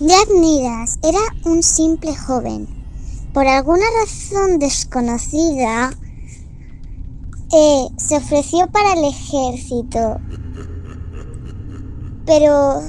[0.00, 2.68] Jack Nidas era un simple joven.
[3.34, 5.90] Por alguna razón desconocida,
[7.52, 10.20] eh, se ofreció para el ejército.
[12.24, 12.80] Pero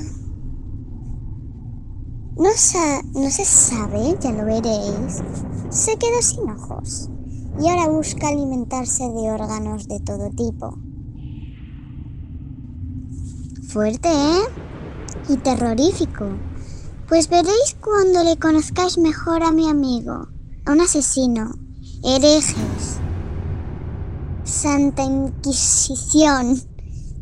[2.38, 2.50] no,
[3.16, 5.24] no se sabe, ya lo veréis.
[5.72, 7.10] Se quedó sin ojos
[7.60, 10.78] y ahora busca alimentarse de órganos de todo tipo.
[13.68, 14.42] Fuerte, ¿eh?
[15.28, 16.49] Y terrorífico.
[17.10, 20.28] Pues veréis cuando le conozcáis mejor a mi amigo,
[20.64, 21.56] a un asesino,
[22.04, 23.00] herejes,
[24.44, 26.62] Santa Inquisición,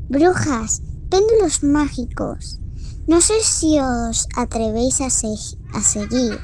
[0.10, 2.60] brujas, péndulos mágicos.
[3.08, 6.38] No sé si os atrevéis a, seguir.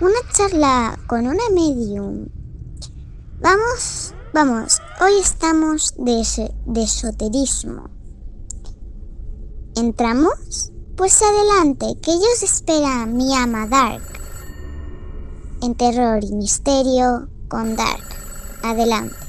[0.00, 2.26] Una charla con una medium.
[3.40, 7.90] Vamos, vamos, hoy estamos de esoterismo.
[9.76, 10.72] ¿Entramos?
[10.96, 14.02] Pues adelante, que ellos espera mi ama Dark.
[15.60, 18.02] En terror y misterio con Dark.
[18.62, 19.25] Adelante.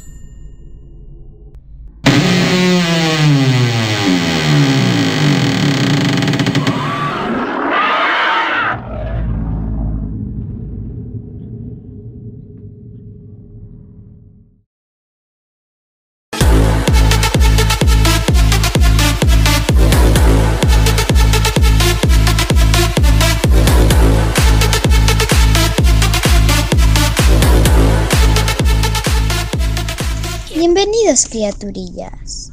[31.08, 32.52] Criaturillas.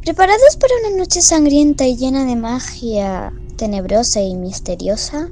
[0.00, 5.28] ¿Preparados para una noche sangrienta y llena de magia tenebrosa y misteriosa?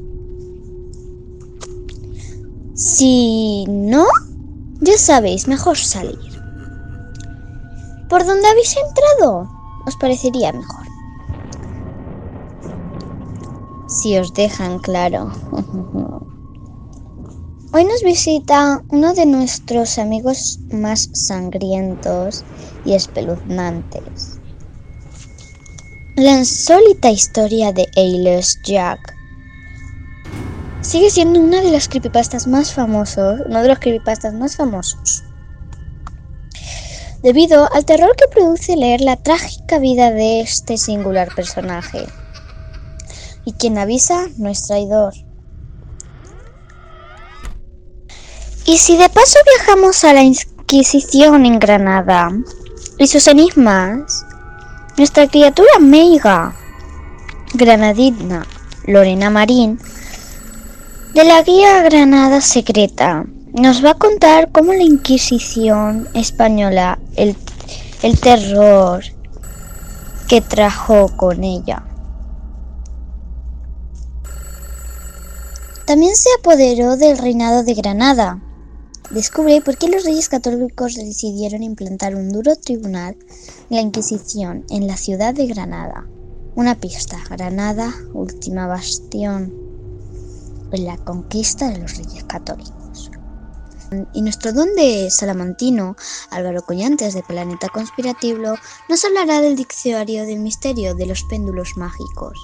[2.74, 4.04] Si no,
[4.82, 6.18] ya sabéis, mejor salir.
[8.10, 9.50] ¿Por dónde habéis entrado?
[9.86, 10.86] Os parecería mejor.
[13.88, 15.32] Si os dejan claro.
[17.74, 22.44] Hoy nos visita uno de nuestros amigos más sangrientos
[22.84, 24.38] y espeluznantes.
[26.16, 29.14] La insólita historia de Ailes Jack
[30.82, 35.24] sigue siendo una de las creepypastas más famosos, uno de los creepypastas más famosos.
[37.22, 42.04] Debido al terror que produce leer la trágica vida de este singular personaje.
[43.46, 45.14] Y quien avisa no es traidor.
[48.64, 52.30] ¿Y si de paso viajamos a la Inquisición en Granada
[52.96, 54.24] y sus enigmas?
[54.96, 56.54] Nuestra criatura meiga,
[57.54, 58.46] granadina
[58.86, 59.80] Lorena Marín,
[61.12, 67.36] de la guía Granada Secreta, nos va a contar cómo la Inquisición española, el,
[68.02, 69.02] el terror
[70.28, 71.82] que trajo con ella.
[75.84, 78.40] También se apoderó del reinado de Granada,
[79.12, 83.14] Descubre por qué los reyes católicos decidieron implantar un duro tribunal,
[83.68, 86.08] la Inquisición, en la ciudad de Granada.
[86.54, 89.52] Una pista, Granada, última bastión
[90.72, 93.10] en la conquista de los reyes católicos.
[94.14, 95.94] Y nuestro don de salamantino,
[96.30, 98.54] Álvaro Collantes de Planeta Conspirativo,
[98.88, 102.38] nos hablará del diccionario del misterio de los péndulos mágicos.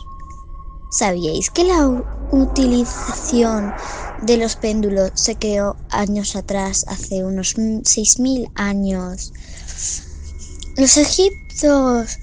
[0.91, 1.87] ¿Sabíais que la
[2.33, 3.75] utilización
[4.23, 9.33] de los péndulos se creó años atrás, hace unos 6.000 años?
[10.77, 12.19] Los egipcios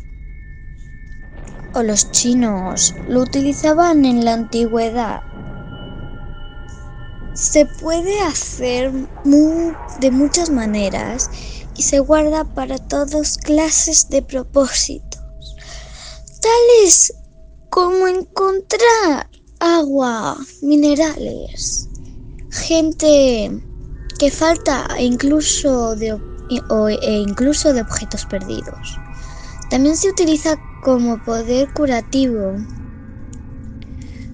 [1.75, 5.21] o los chinos lo utilizaban en la antigüedad.
[7.35, 8.91] Se puede hacer
[9.99, 11.29] de muchas maneras
[11.75, 15.21] y se guarda para todas clases de propósitos,
[16.41, 17.13] tales
[17.75, 21.90] cómo encontrar agua, minerales,
[22.50, 23.52] gente
[24.18, 26.18] que falta e incluso de,
[27.02, 28.97] e incluso de objetos perdidos.
[29.69, 30.56] También se utiliza
[30.86, 32.56] como poder curativo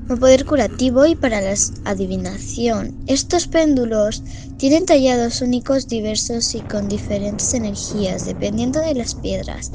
[0.08, 1.56] como poder curativo y para la
[1.86, 2.94] adivinación.
[3.08, 4.22] Estos péndulos
[4.58, 9.72] tienen tallados únicos, diversos y con diferentes energías, dependiendo de las piedras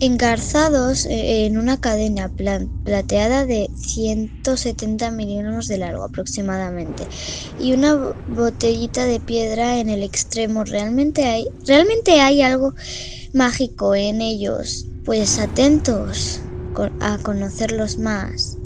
[0.00, 2.32] engarzados eh, en una cadena
[2.84, 7.06] plateada de 170 milímetros de largo aproximadamente
[7.58, 10.64] y una botellita de piedra en el extremo.
[10.64, 12.74] Realmente hay, realmente hay algo
[13.34, 16.40] mágico en ellos, pues atentos
[17.00, 18.56] a conocerlos más.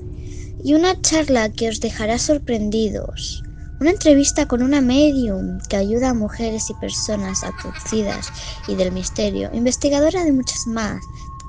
[0.62, 3.42] Y una charla que os dejará sorprendidos.
[3.80, 8.28] Una entrevista con una medium que ayuda a mujeres y personas abducidas
[8.68, 11.00] y del misterio, investigadora de muchas más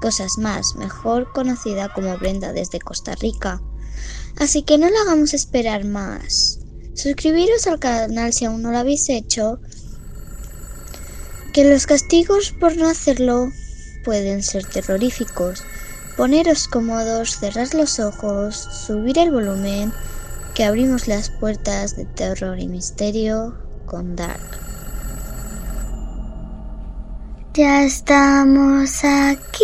[0.01, 3.61] cosas más, mejor conocida como Brenda desde Costa Rica.
[4.37, 6.59] Así que no lo hagamos esperar más.
[6.93, 9.59] Suscribiros al canal si aún no lo habéis hecho.
[11.53, 13.49] Que los castigos por no hacerlo
[14.03, 15.63] pueden ser terroríficos.
[16.17, 19.91] Poneros cómodos, cerrar los ojos, subir el volumen,
[20.53, 23.55] que abrimos las puertas de terror y misterio
[23.85, 24.64] con Dark.
[27.55, 29.63] Ya estamos aquí.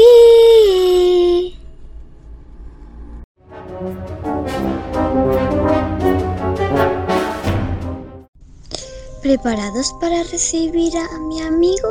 [9.21, 11.89] ¿Preparados para recibir a mi amigo?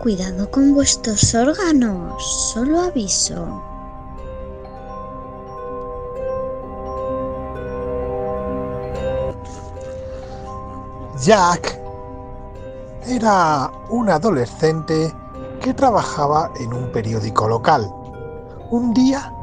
[0.00, 3.62] Cuidado con vuestros órganos, solo aviso.
[11.24, 11.79] Jack
[13.10, 15.12] era un adolescente
[15.60, 17.92] que trabajaba en un periódico local.
[18.70, 19.34] Un día,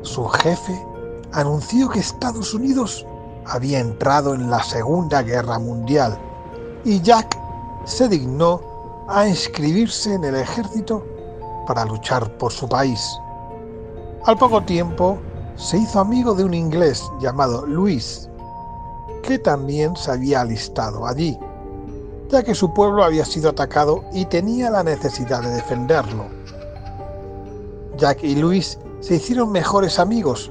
[0.00, 0.86] su jefe
[1.32, 3.06] anunció que Estados Unidos
[3.44, 6.18] había entrado en la Segunda Guerra Mundial
[6.84, 7.38] y Jack
[7.84, 8.60] se dignó
[9.08, 11.04] a inscribirse en el ejército
[11.66, 13.00] para luchar por su país.
[14.24, 15.18] Al poco tiempo
[15.56, 18.30] se hizo amigo de un inglés llamado Luis,
[19.22, 21.38] que también se había alistado allí,
[22.32, 26.24] ya que su pueblo había sido atacado y tenía la necesidad de defenderlo.
[27.98, 30.50] Jack y Luis se hicieron mejores amigos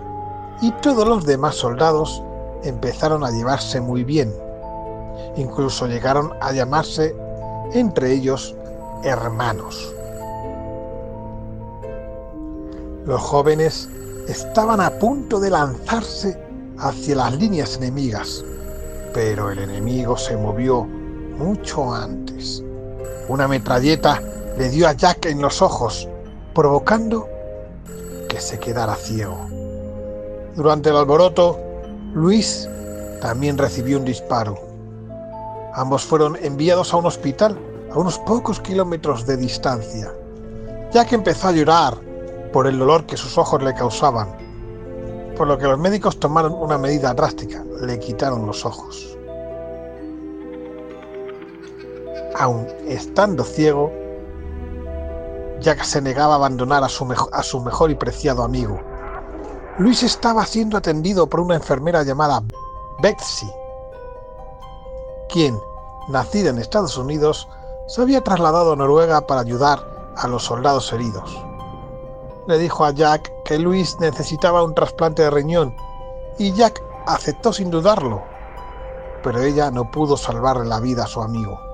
[0.61, 2.21] y todos los demás soldados
[2.63, 4.31] empezaron a llevarse muy bien.
[5.35, 7.15] Incluso llegaron a llamarse
[7.73, 8.55] entre ellos
[9.03, 9.91] hermanos.
[13.05, 13.89] Los jóvenes
[14.27, 16.39] estaban a punto de lanzarse
[16.77, 18.45] hacia las líneas enemigas,
[19.15, 20.87] pero el enemigo se movió
[21.41, 22.63] mucho antes.
[23.27, 24.21] Una metralleta
[24.57, 26.07] le dio a Jack en los ojos,
[26.53, 27.27] provocando
[28.29, 29.37] que se quedara ciego.
[30.55, 31.59] Durante el alboroto,
[32.13, 32.69] Luis
[33.21, 34.57] también recibió un disparo.
[35.73, 37.57] Ambos fueron enviados a un hospital
[37.93, 40.13] a unos pocos kilómetros de distancia,
[40.91, 41.97] que empezó a llorar
[42.53, 44.29] por el dolor que sus ojos le causaban,
[45.37, 49.10] por lo que los médicos tomaron una medida drástica, le quitaron los ojos.
[52.37, 53.91] Aun estando ciego,
[55.59, 58.79] Jack se negaba a abandonar a su, a su mejor y preciado amigo,
[59.77, 62.43] Luis estaba siendo atendido por una enfermera llamada
[63.01, 63.49] Betsy,
[65.29, 65.57] quien,
[66.09, 67.47] nacida en Estados Unidos,
[67.87, 71.41] se había trasladado a Noruega para ayudar a los soldados heridos.
[72.47, 75.75] Le dijo a Jack que Luis necesitaba un trasplante de riñón
[76.37, 78.23] y Jack aceptó sin dudarlo,
[79.23, 81.70] pero ella no pudo salvarle la vida a su amigo.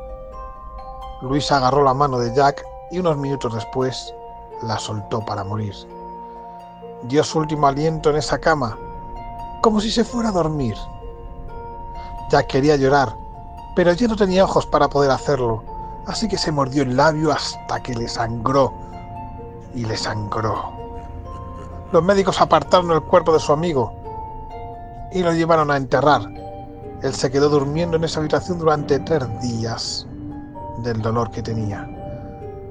[1.21, 4.13] Luis agarró la mano de Jack y unos minutos después
[4.61, 5.75] la soltó para morir
[7.03, 8.77] dio su último aliento en esa cama,
[9.61, 10.75] como si se fuera a dormir.
[12.29, 13.15] Ya quería llorar,
[13.75, 15.63] pero ya no tenía ojos para poder hacerlo,
[16.05, 18.73] así que se mordió el labio hasta que le sangró
[19.73, 20.71] y le sangró.
[21.91, 23.93] Los médicos apartaron el cuerpo de su amigo
[25.13, 26.21] y lo llevaron a enterrar.
[27.01, 30.05] Él se quedó durmiendo en esa habitación durante tres días
[30.83, 31.89] del dolor que tenía.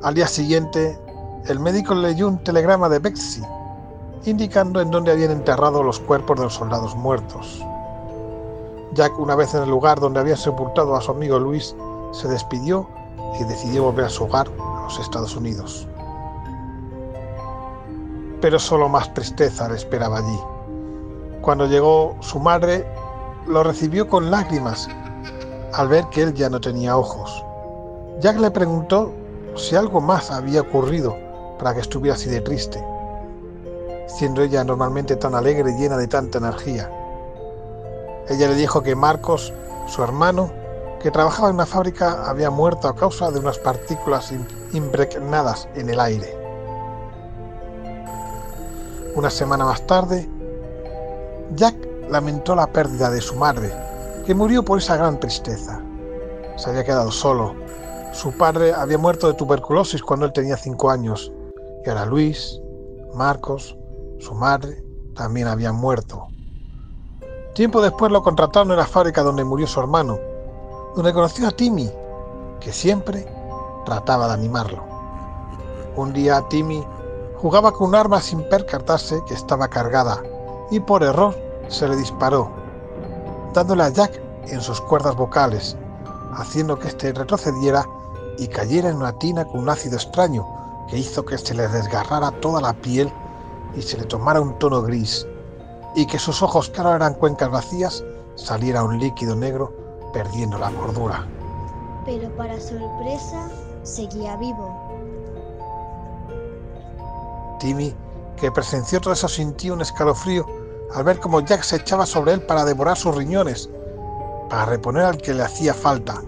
[0.03, 0.99] Al día siguiente,
[1.47, 3.43] el médico leyó un telegrama de Betsy
[4.25, 7.65] indicando en dónde habían enterrado los cuerpos de los soldados muertos.
[8.93, 11.75] Jack, una vez en el lugar donde había sepultado a su amigo Luis,
[12.13, 12.89] se despidió
[13.39, 15.87] y decidió volver a su hogar, a los Estados Unidos.
[18.41, 20.39] Pero solo más tristeza le esperaba allí.
[21.41, 22.87] Cuando llegó su madre,
[23.47, 24.89] lo recibió con lágrimas
[25.75, 27.45] al ver que él ya no tenía ojos.
[28.21, 29.13] Jack le preguntó
[29.57, 31.17] si algo más había ocurrido
[31.59, 32.83] para que estuviera así de triste
[34.07, 36.91] siendo ella normalmente tan alegre y llena de tanta energía.
[38.29, 39.53] Ella le dijo que Marcos,
[39.87, 40.51] su hermano,
[41.01, 44.33] que trabajaba en una fábrica, había muerto a causa de unas partículas
[44.73, 46.35] impregnadas en el aire.
[49.15, 50.29] Una semana más tarde,
[51.55, 51.77] Jack
[52.09, 53.73] lamentó la pérdida de su madre,
[54.25, 55.81] que murió por esa gran tristeza.
[56.57, 57.55] Se había quedado solo.
[58.17, 61.31] Su padre había muerto de tuberculosis cuando él tenía cinco años,
[61.85, 62.59] y ahora Luis,
[63.13, 63.77] Marcos,
[64.21, 64.83] su madre
[65.15, 66.27] también había muerto.
[67.55, 70.19] Tiempo después lo contrataron en la fábrica donde murió su hermano,
[70.95, 71.93] donde conoció a Timmy,
[72.59, 73.29] que siempre
[73.85, 74.83] trataba de animarlo.
[75.95, 76.83] Un día Timmy
[77.37, 80.23] jugaba con un arma sin percatarse que estaba cargada
[80.71, 81.37] y por error
[81.69, 82.51] se le disparó,
[83.53, 85.77] dándole a Jack en sus cuerdas vocales,
[86.33, 87.87] haciendo que éste retrocediera
[88.39, 90.47] y cayera en una tina con un ácido extraño
[90.89, 93.13] que hizo que se le desgarrara toda la piel
[93.75, 95.27] y se le tomara un tono gris
[95.95, 99.73] y que sus ojos, que ahora eran cuencas vacías, saliera un líquido negro
[100.13, 101.27] perdiendo la cordura.
[102.05, 103.49] Pero para sorpresa,
[103.83, 104.77] seguía vivo.
[107.59, 107.95] Timmy,
[108.37, 110.45] que presenció todo eso, sintió un escalofrío
[110.95, 113.71] al ver cómo Jack se echaba sobre él para devorar sus riñones,
[114.51, 116.23] para reponer al que le hacía falta,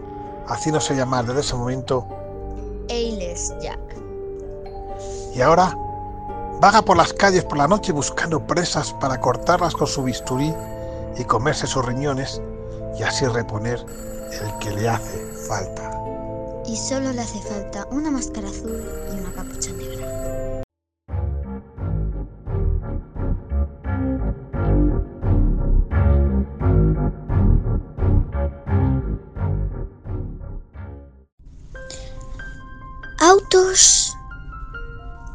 [0.48, 2.06] haciéndose llamar desde ese momento
[2.90, 3.78] Ailes Jack.
[5.34, 5.76] Y ahora
[6.60, 10.52] vaga por las calles por la noche buscando presas para cortarlas con su bisturí
[11.16, 12.40] y comerse sus riñones
[12.98, 13.84] y así reponer
[14.32, 15.90] el que le hace falta.
[16.66, 19.72] Y solo le hace falta una máscara azul y una capucha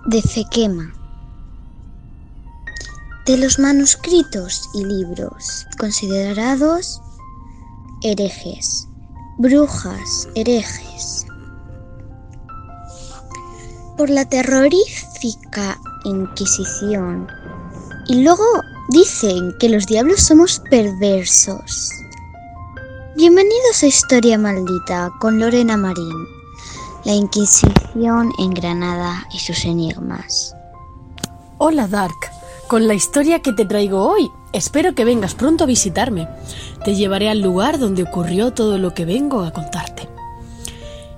[0.05, 0.93] de Fequema.
[3.25, 7.01] De los manuscritos y libros considerados
[8.03, 8.88] herejes,
[9.39, 11.25] brujas, herejes.
[13.98, 17.27] Por la terrorífica Inquisición.
[18.08, 18.46] Y luego
[18.89, 21.89] dicen que los diablos somos perversos.
[23.15, 26.32] Bienvenidos a Historia Maldita con Lorena Marín.
[27.05, 30.55] La Inquisición en Granada y sus enigmas.
[31.57, 32.15] Hola Dark,
[32.69, 34.31] con la historia que te traigo hoy.
[34.53, 36.29] Espero que vengas pronto a visitarme.
[36.86, 40.07] Te llevaré al lugar donde ocurrió todo lo que vengo a contarte.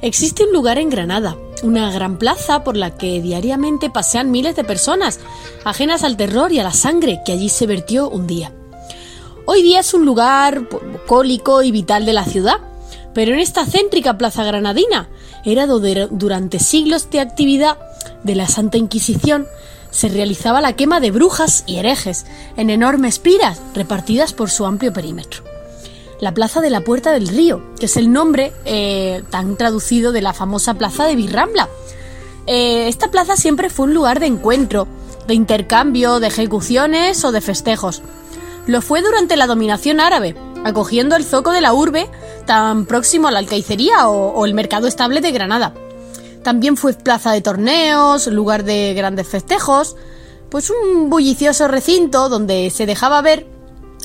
[0.02, 4.64] Existe un lugar en Granada, una gran plaza por la que diariamente pasean miles de
[4.64, 5.20] personas,
[5.66, 8.52] ajenas al terror y a la sangre que allí se vertió un día.
[9.46, 12.58] Hoy día es un lugar bucólico y vital de la ciudad,
[13.16, 15.08] pero en esta céntrica plaza granadina
[15.46, 17.78] era donde durante siglos de actividad
[18.24, 19.48] de la Santa Inquisición
[19.90, 22.26] se realizaba la quema de brujas y herejes
[22.58, 25.44] en enormes piras repartidas por su amplio perímetro.
[26.20, 30.22] La Plaza de la Puerta del Río, que es el nombre eh, tan traducido de
[30.22, 31.70] la famosa Plaza de Birrambla.
[32.48, 34.88] Eh, esta plaza siempre fue un lugar de encuentro,
[35.28, 38.02] de intercambio, de ejecuciones o de festejos.
[38.68, 42.10] Lo fue durante la dominación árabe, acogiendo el zoco de la urbe
[42.46, 45.74] tan próximo a la alcaicería o, el mercado estable de Granada.
[46.44, 49.96] También fue plaza de torneos, lugar de grandes festejos,
[50.50, 53.48] pues un bullicioso recinto donde se dejaba ver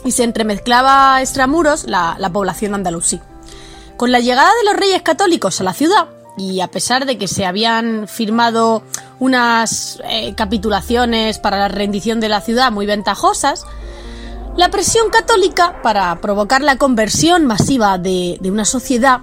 [0.04, 3.20] y se entremezclaba extramuros la, la población andalusí.
[3.96, 7.28] Con la llegada de los reyes católicos a la ciudad, y a pesar de que
[7.28, 8.82] se habían firmado
[9.18, 13.66] unas eh, capitulaciones para la rendición de la ciudad muy ventajosas,
[14.60, 19.20] la presión católica para provocar la conversión masiva de, una sociedad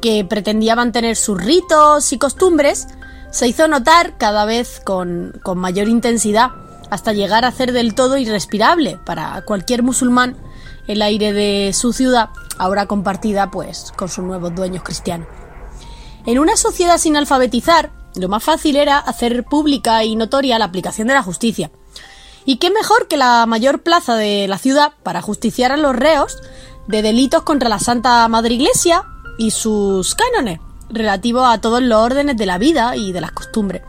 [0.00, 2.86] que pretendía mantener sus ritos y costumbres
[3.32, 6.52] se hizo notar cada vez con, con mayor intensidad
[6.90, 10.36] hasta llegar a ser del todo irrespirable para cualquier musulmán
[10.86, 15.26] el aire de su ciudad, ahora compartida pues con sus nuevos dueños cristianos.
[16.24, 21.08] En una sociedad sin alfabetizar, lo más fácil era hacer pública y notoria la aplicación
[21.08, 21.72] de la justicia,
[22.48, 26.38] y qué mejor que la mayor plaza de la ciudad para justiciar a los reos
[26.86, 29.04] de delitos contra la Santa Madre Iglesia
[29.36, 33.82] y sus cánones, relativos a todos los órdenes de la vida y de las costumbres.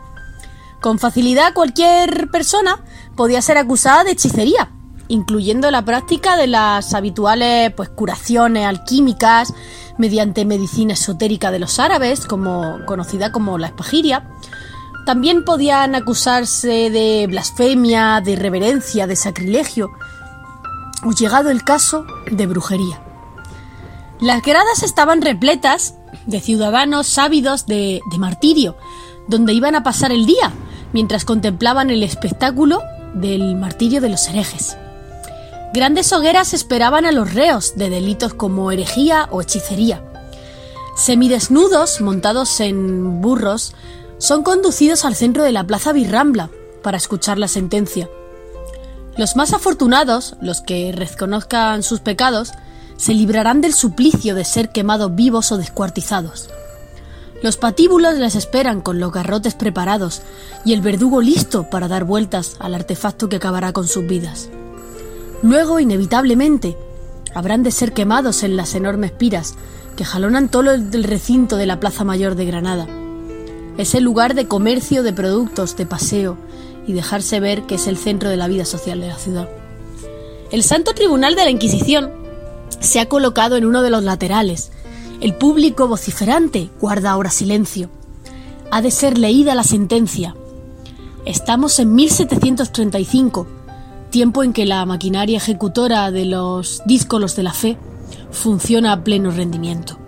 [0.82, 2.84] Con facilidad cualquier persona
[3.16, 4.70] podía ser acusada de hechicería,
[5.08, 9.54] incluyendo la práctica de las habituales pues, curaciones alquímicas
[9.96, 14.28] mediante medicina esotérica de los árabes, como, conocida como la espagiria,
[15.06, 19.90] también podían acusarse de blasfemia, de irreverencia, de sacrilegio,
[21.04, 23.00] o llegado el caso de brujería.
[24.20, 25.94] Las gradas estaban repletas
[26.26, 28.76] de ciudadanos ávidos de, de martirio,
[29.28, 30.52] donde iban a pasar el día
[30.92, 32.82] mientras contemplaban el espectáculo
[33.14, 34.76] del martirio de los herejes.
[35.72, 40.02] Grandes hogueras esperaban a los reos de delitos como herejía o hechicería.
[40.96, 43.74] Semidesnudos, montados en burros,
[44.20, 46.50] son conducidos al centro de la Plaza Birrambla
[46.82, 48.08] para escuchar la sentencia.
[49.16, 52.52] Los más afortunados, los que reconozcan sus pecados,
[52.98, 56.50] se librarán del suplicio de ser quemados vivos o descuartizados.
[57.42, 60.20] Los patíbulos les esperan con los garrotes preparados
[60.66, 64.50] y el verdugo listo para dar vueltas al artefacto que acabará con sus vidas.
[65.42, 66.76] Luego, inevitablemente,
[67.34, 69.54] habrán de ser quemados en las enormes piras
[69.96, 72.99] que jalonan todo el recinto de la Plaza Mayor de Granada
[73.80, 76.36] es el lugar de comercio de productos, de paseo
[76.86, 79.48] y dejarse ver que es el centro de la vida social de la ciudad.
[80.50, 82.10] El Santo Tribunal de la Inquisición
[82.80, 84.72] se ha colocado en uno de los laterales.
[85.20, 87.88] El público vociferante guarda ahora silencio.
[88.70, 90.34] Ha de ser leída la sentencia.
[91.24, 93.46] Estamos en 1735,
[94.10, 97.76] tiempo en que la maquinaria ejecutora de los díscolos de la fe
[98.30, 99.98] funciona a pleno rendimiento.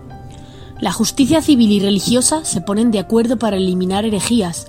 [0.83, 4.67] La justicia civil y religiosa se ponen de acuerdo para eliminar herejías,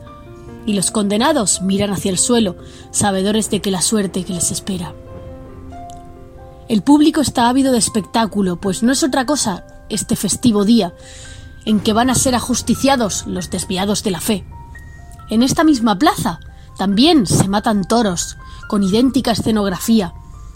[0.67, 2.55] y los condenados miran hacia el suelo,
[2.91, 4.93] sabedores de que la suerte que les espera.
[6.69, 10.93] El público está ávido de espectáculo, pues no es otra cosa este festivo día
[11.65, 14.45] en que van a ser ajusticiados los desviados de la fe.
[15.31, 16.39] En esta misma plaza
[16.77, 20.13] también se matan toros, con idéntica escenografía,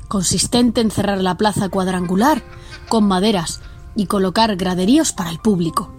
[0.07, 2.43] consistente en cerrar la plaza cuadrangular
[2.89, 3.59] con maderas
[3.97, 5.91] y colocar graderíos para el público.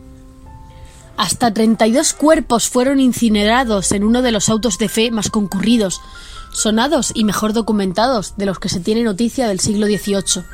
[1.19, 6.01] Hasta 32 cuerpos fueron incinerados en uno de los autos de fe más concurridos,
[6.53, 10.45] sonados y mejor documentados de los que se tiene noticia del siglo XVIII.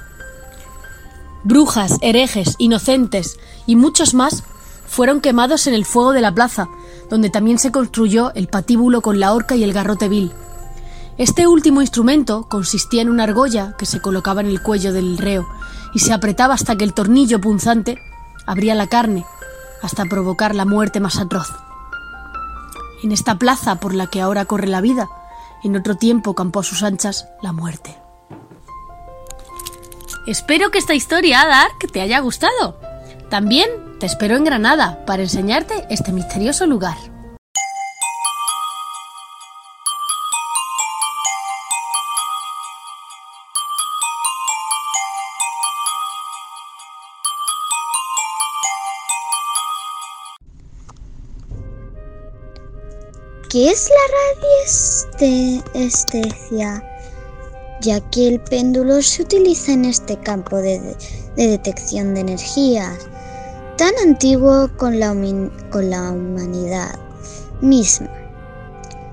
[1.45, 4.43] Brujas, herejes, inocentes y muchos más
[4.87, 6.69] fueron quemados en el fuego de la plaza,
[7.11, 10.33] donde también se construyó el patíbulo con la horca y el garrote vil.
[11.17, 15.47] Este último instrumento consistía en una argolla que se colocaba en el cuello del reo
[15.95, 17.99] y se apretaba hasta que el tornillo punzante
[18.47, 19.25] abría la carne
[19.81, 21.53] hasta provocar la muerte más atroz.
[23.05, 25.09] En esta plaza por la que ahora corre la vida,
[25.63, 27.97] en otro tiempo campó a sus anchas la muerte.
[30.27, 32.81] Espero que esta historia, Dark, te haya gustado.
[33.31, 33.69] También
[34.01, 37.14] te espero en Granada para enseñarte este misterioso lugar.
[53.55, 54.05] ¿Qué es la
[55.21, 56.83] radiestesia?
[57.83, 60.81] Ya que el péndulo se utiliza en este campo de,
[61.37, 62.99] de detección de energías,
[63.79, 65.15] tan antiguo con la,
[65.71, 66.99] con la humanidad
[67.61, 68.11] misma.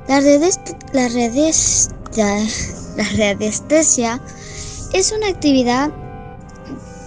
[0.07, 0.39] La, la,
[0.91, 1.09] la
[3.15, 4.19] radiestesia
[4.91, 5.91] es una actividad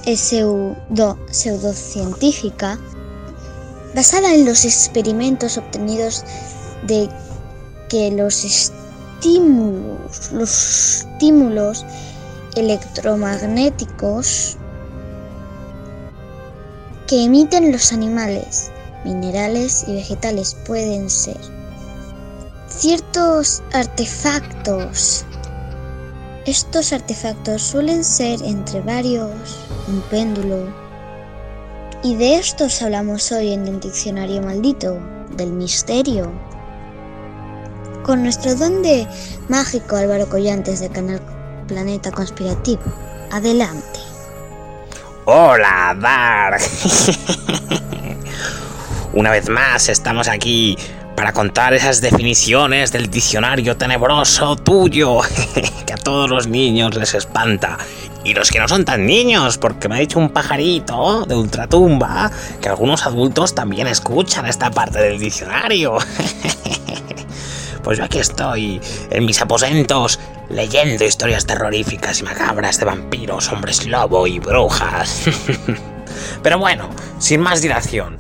[0.05, 2.79] pseudo, pseudocientífica
[3.93, 6.25] basada en los experimentos obtenidos
[6.87, 7.09] de
[7.95, 11.87] que los estímulos, los estímulos
[12.57, 14.57] electromagnéticos
[17.07, 18.73] que emiten los animales,
[19.05, 21.39] minerales y vegetales pueden ser
[22.67, 25.25] ciertos artefactos.
[26.47, 29.31] Estos artefactos suelen ser entre varios,
[29.87, 30.67] un péndulo.
[32.03, 34.99] Y de estos hablamos hoy en el diccionario maldito,
[35.37, 36.33] del misterio
[38.05, 39.09] con nuestro don de
[39.49, 41.21] mágico Álvaro Collantes de Canal
[41.67, 42.83] Planeta Conspirativo.
[43.33, 43.99] Adelante.
[45.25, 46.61] Hola, Dark.
[49.15, 50.77] Una vez más estamos aquí
[51.17, 55.21] para contar esas definiciones del diccionario tenebroso tuyo
[55.87, 57.79] que a todos los niños les espanta.
[58.23, 62.31] Y los que no son tan niños, porque me ha dicho un pajarito de ultratumba
[62.61, 65.97] que algunos adultos también escuchan esta parte del diccionario.
[67.85, 70.19] Pues yo aquí estoy, en mis aposentos,
[70.49, 75.25] leyendo historias terroríficas y macabras de vampiros, hombres lobo y brujas.
[76.43, 78.19] Pero bueno, sin más dilación,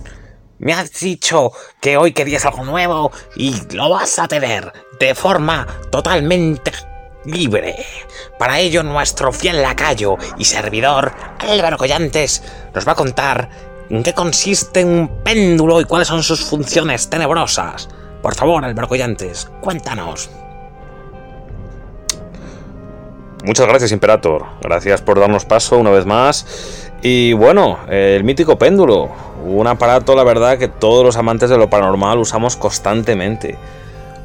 [0.58, 5.66] me has dicho que hoy querías algo nuevo y lo vas a tener de forma
[5.90, 6.70] totalmente
[7.24, 7.86] libre.
[8.38, 12.42] Para ello, nuestro fiel lacayo y servidor, Álvaro Collantes,
[12.74, 13.48] nos va a contar
[13.88, 17.88] en qué consiste un péndulo y cuáles son sus funciones tenebrosas.
[18.24, 20.30] Por favor, Álvaro Collantes, cuéntanos.
[23.44, 24.46] Muchas gracias, Imperator.
[24.62, 26.90] Gracias por darnos paso una vez más.
[27.02, 29.10] Y bueno, el mítico péndulo.
[29.44, 33.58] Un aparato, la verdad, que todos los amantes de lo paranormal usamos constantemente.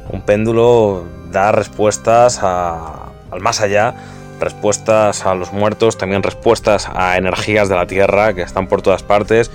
[0.08, 3.92] Un péndulo da respuestas al más allá,
[4.40, 9.02] respuestas a los muertos, también respuestas a energías de la Tierra que están por todas
[9.02, 9.50] partes.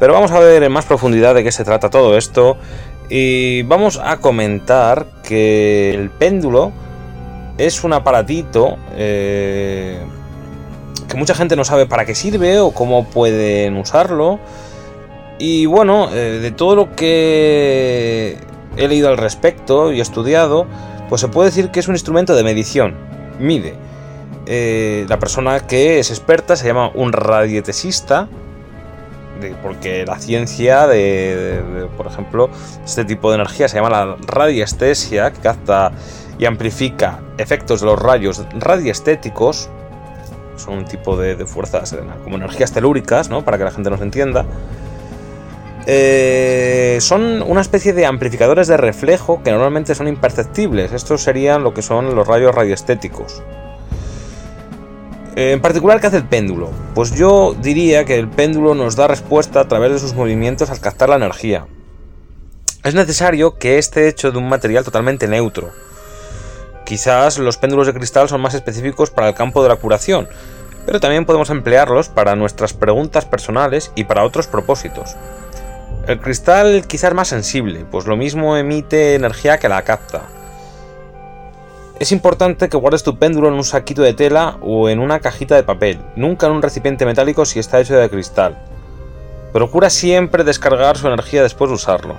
[0.00, 2.56] Pero vamos a ver en más profundidad de qué se trata todo esto
[3.08, 6.72] y vamos a comentar que el péndulo
[7.58, 9.98] es un aparatito eh,
[11.08, 14.38] que mucha gente no sabe para qué sirve o cómo pueden usarlo.
[15.38, 18.38] Y bueno, eh, de todo lo que
[18.76, 20.66] he leído al respecto y estudiado,
[21.08, 22.94] pues se puede decir que es un instrumento de medición.
[23.38, 23.74] Mide.
[24.46, 28.28] Eh, la persona que es experta se llama un radietesista
[29.62, 32.50] porque la ciencia de, por ejemplo,
[32.84, 35.92] este tipo de energía se llama la radiestesia, que capta
[36.38, 39.70] y amplifica efectos de los rayos radiestéticos,
[40.56, 43.44] son un tipo de, fuerzas como energías telúricas, ¿no?
[43.44, 44.44] para que la gente nos entienda.
[45.88, 50.92] Eh, son una especie de amplificadores de reflejo que normalmente son imperceptibles.
[50.92, 53.42] Estos serían lo que son los rayos radioestéticos.
[55.38, 56.70] En particular, ¿qué hace el péndulo?
[56.94, 60.80] Pues yo diría que el péndulo nos da respuesta a través de sus movimientos al
[60.80, 61.66] captar la energía.
[62.82, 65.72] Es necesario que esté hecho de un material totalmente neutro.
[66.86, 70.26] Quizás los péndulos de cristal son más específicos para el campo de la curación,
[70.86, 75.16] pero también podemos emplearlos para nuestras preguntas personales y para otros propósitos.
[76.06, 80.22] El cristal quizás más sensible, pues lo mismo emite energía que la capta.
[81.98, 85.54] Es importante que guardes tu péndulo en un saquito de tela o en una cajita
[85.54, 88.58] de papel, nunca en un recipiente metálico si está hecho de cristal.
[89.54, 92.16] Procura siempre descargar su energía después de usarlo.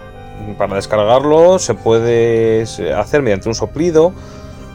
[0.58, 2.64] Para descargarlo se puede
[2.96, 4.14] hacer mediante un soplido,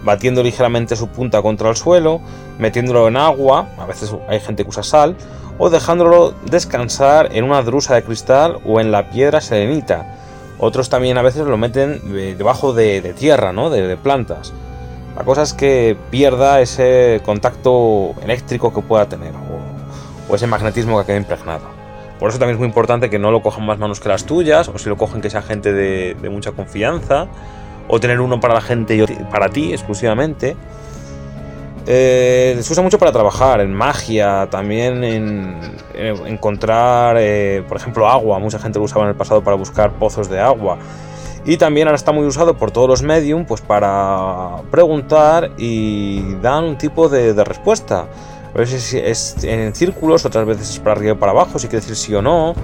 [0.05, 2.21] batiendo ligeramente su punta contra el suelo,
[2.61, 5.17] metiéndolo en agua, a veces hay gente que usa sal,
[5.59, 10.15] o dejándolo descansar en una drusa de cristal o en la piedra serenita.
[10.61, 12.01] Otros también a veces lo meten
[12.39, 13.69] debajo de, tierra, ¿no?
[13.69, 14.53] de plantas.
[15.17, 19.33] La cosa es que pierda ese contacto eléctrico que pueda tener
[20.29, 21.65] o, ese magnetismo que quede impregnado.
[22.19, 24.69] Por eso también es muy importante que no lo cojan más manos que las tuyas,
[24.69, 27.27] o si lo cogen que sea gente de, mucha confianza,
[27.89, 30.57] o tener uno para la gente y para ti exclusivamente.
[31.87, 35.61] Eh, se usa mucho para trabajar, en magia, también en,
[36.27, 38.39] encontrar, eh, por ejemplo, agua.
[38.39, 40.79] Mucha gente lo usaba en el pasado para buscar pozos de agua.
[41.45, 46.65] Y también ahora está muy usado por todos los medium pues para preguntar y dan
[46.65, 48.07] un tipo de, respuesta.
[48.55, 51.81] A veces es en círculos, otras veces es para arriba y para abajo, si quiere
[51.81, 52.55] decir sí o no.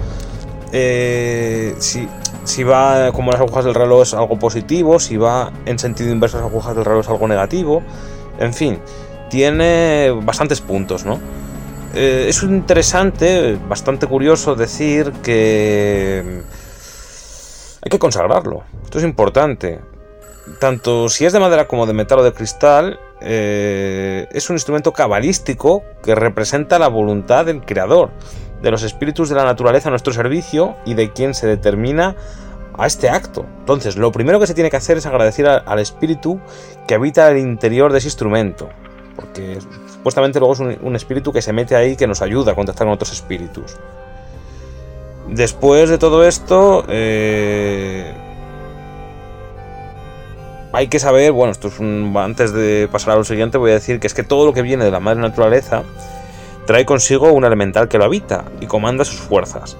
[0.71, 2.07] Eh, si,
[2.43, 6.37] si va como las agujas del reloj es algo positivo, si va en sentido inverso
[6.37, 7.81] las agujas del reloj es algo negativo.
[8.39, 8.79] En fin,
[9.29, 11.19] tiene bastantes puntos, ¿no?
[11.95, 16.43] Eh, es interesante, bastante curioso decir que
[17.81, 18.63] hay que consagrarlo.
[18.83, 19.79] Esto es importante.
[20.59, 24.93] Tanto si es de madera como de metal o de cristal, eh, es un instrumento
[24.93, 28.09] cabalístico que representa la voluntad del creador,
[28.61, 32.15] de los espíritus de la naturaleza a nuestro servicio y de quien se determina
[32.77, 33.45] a este acto.
[33.59, 36.39] Entonces, lo primero que se tiene que hacer es agradecer al espíritu
[36.87, 38.69] que habita el interior de ese instrumento,
[39.15, 42.55] porque supuestamente luego es un, un espíritu que se mete ahí que nos ayuda a
[42.55, 43.75] contactar con otros espíritus.
[45.31, 48.11] Después de todo esto, eh,
[50.73, 53.75] hay que saber, bueno, esto es un, antes de pasar a lo siguiente, voy a
[53.75, 55.83] decir que es que todo lo que viene de la madre naturaleza
[56.65, 59.77] trae consigo un elemental que lo habita y comanda sus fuerzas.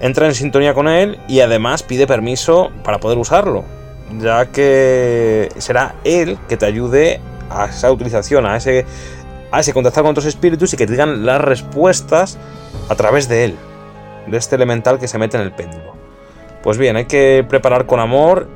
[0.00, 3.64] Entra en sintonía con él y además pide permiso para poder usarlo,
[4.18, 8.86] ya que será él que te ayude a esa utilización, a ese,
[9.52, 12.38] a ese contactar con otros espíritus y que te digan las respuestas
[12.88, 13.56] a través de él
[14.26, 15.94] de este elemental que se mete en el péndulo.
[16.62, 18.48] Pues bien, hay que preparar con amor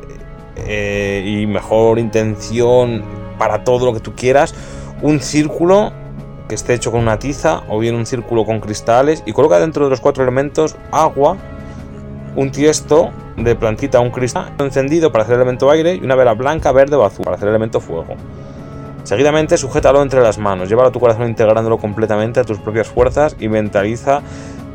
[0.57, 3.03] eh, y mejor intención
[3.38, 4.55] para todo lo que tú quieras
[5.03, 5.92] un círculo
[6.48, 9.85] que esté hecho con una tiza o bien un círculo con cristales y coloca dentro
[9.85, 11.37] de los cuatro elementos agua,
[12.37, 16.35] un tiesto de plantita, un cristal encendido para hacer el elemento aire y una vela
[16.35, 18.14] blanca, verde o azul para hacer el elemento fuego.
[19.03, 23.37] Seguidamente, sujétalo entre las manos, llévalo a tu corazón integrándolo completamente a tus propias fuerzas
[23.38, 24.22] y mentaliza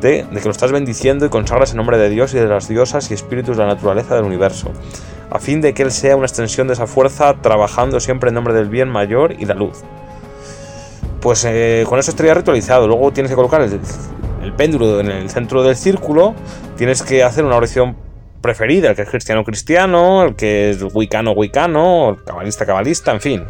[0.02, 3.10] de, que lo estás bendiciendo y consagras en nombre de Dios y de las diosas
[3.12, 4.72] y espíritus de la naturaleza del universo,
[5.30, 8.54] a fin de que Él sea una extensión de esa fuerza, trabajando siempre en nombre
[8.54, 9.84] del bien mayor y la luz.
[11.22, 12.88] Pues eh, con eso estaría ritualizado.
[12.88, 16.34] Luego tienes que colocar el, péndulo en el centro del círculo,
[16.78, 17.98] tienes que hacer una oración
[18.42, 23.22] preferida, el que es cristiano cristiano, el que es wicano wicano, el cabalista cabalista, en
[23.22, 23.44] fin.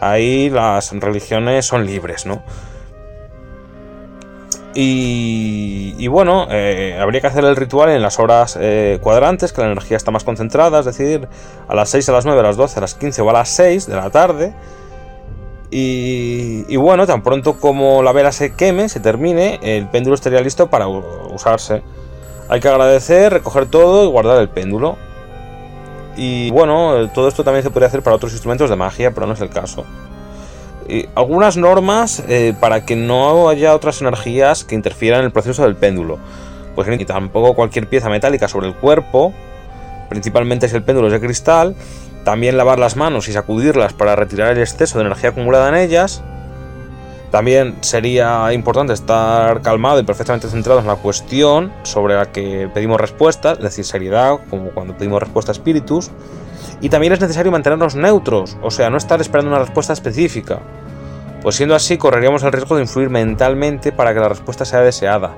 [0.00, 2.42] Ahí las religiones son libres, ¿no?
[4.76, 9.68] Y, bueno, eh, habría que hacer el ritual en las horas eh, cuadrantes, que la
[9.68, 11.28] energía está más concentrada, es decir,
[11.68, 13.48] a las 6, a las 9, a las 12, a las 15 o a las
[13.50, 14.52] 6 de la tarde.
[15.70, 20.68] Y, bueno, tan pronto como la vela se queme, se termine, el péndulo estaría listo
[20.68, 21.82] para usarse.
[22.48, 24.96] Hay que agradecer, recoger todo y guardar el péndulo.
[26.16, 29.32] Y bueno, todo esto también se puede hacer para otros instrumentos de magia, pero no
[29.32, 29.84] es el caso
[31.14, 35.76] algunas normas eh, para que no haya otras energías que interfieran en el proceso del
[35.76, 36.18] péndulo.
[36.74, 39.32] Pues tampoco cualquier pieza metálica sobre el cuerpo,
[40.08, 41.76] principalmente si el péndulo es de cristal.
[42.24, 46.22] También lavar las manos y sacudirlas para retirar el exceso de energía acumulada en ellas.
[47.30, 53.00] También sería importante estar calmado y perfectamente centrado en la cuestión sobre la que pedimos
[53.00, 56.10] respuestas, es decir, seriedad, como cuando pedimos respuesta a espíritus.
[56.80, 60.60] Y también es necesario mantenernos neutros, o sea, no estar esperando una respuesta específica.
[61.42, 65.34] Pues siendo así, correríamos el riesgo de influir mentalmente para que la respuesta sea deseada.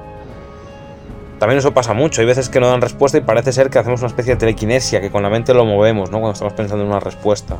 [1.39, 4.01] También eso pasa mucho, hay veces que no dan respuesta y parece ser que hacemos
[4.01, 6.19] una especie de telequinesia, que con la mente lo movemos, ¿no?
[6.19, 7.59] Cuando estamos pensando en una respuesta.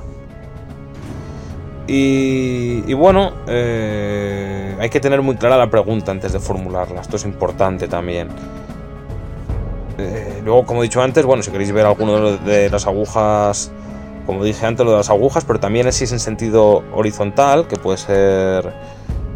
[1.89, 7.25] Y, bueno, eh, hay que tener muy clara la pregunta antes de formularla, esto es
[7.25, 8.29] importante también.
[9.99, 13.71] Eh, luego, como he dicho antes, bueno, si queréis ver alguno de las agujas,
[14.27, 17.97] como dije antes, lo de las agujas, pero también es en sentido horizontal, que puede
[17.97, 18.73] ser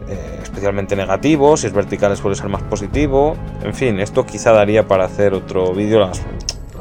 [0.09, 3.37] eh, especialmente negativo, si es vertical suele ser más positivo.
[3.63, 6.21] En fin, esto quizá daría para hacer otro vídeo, las,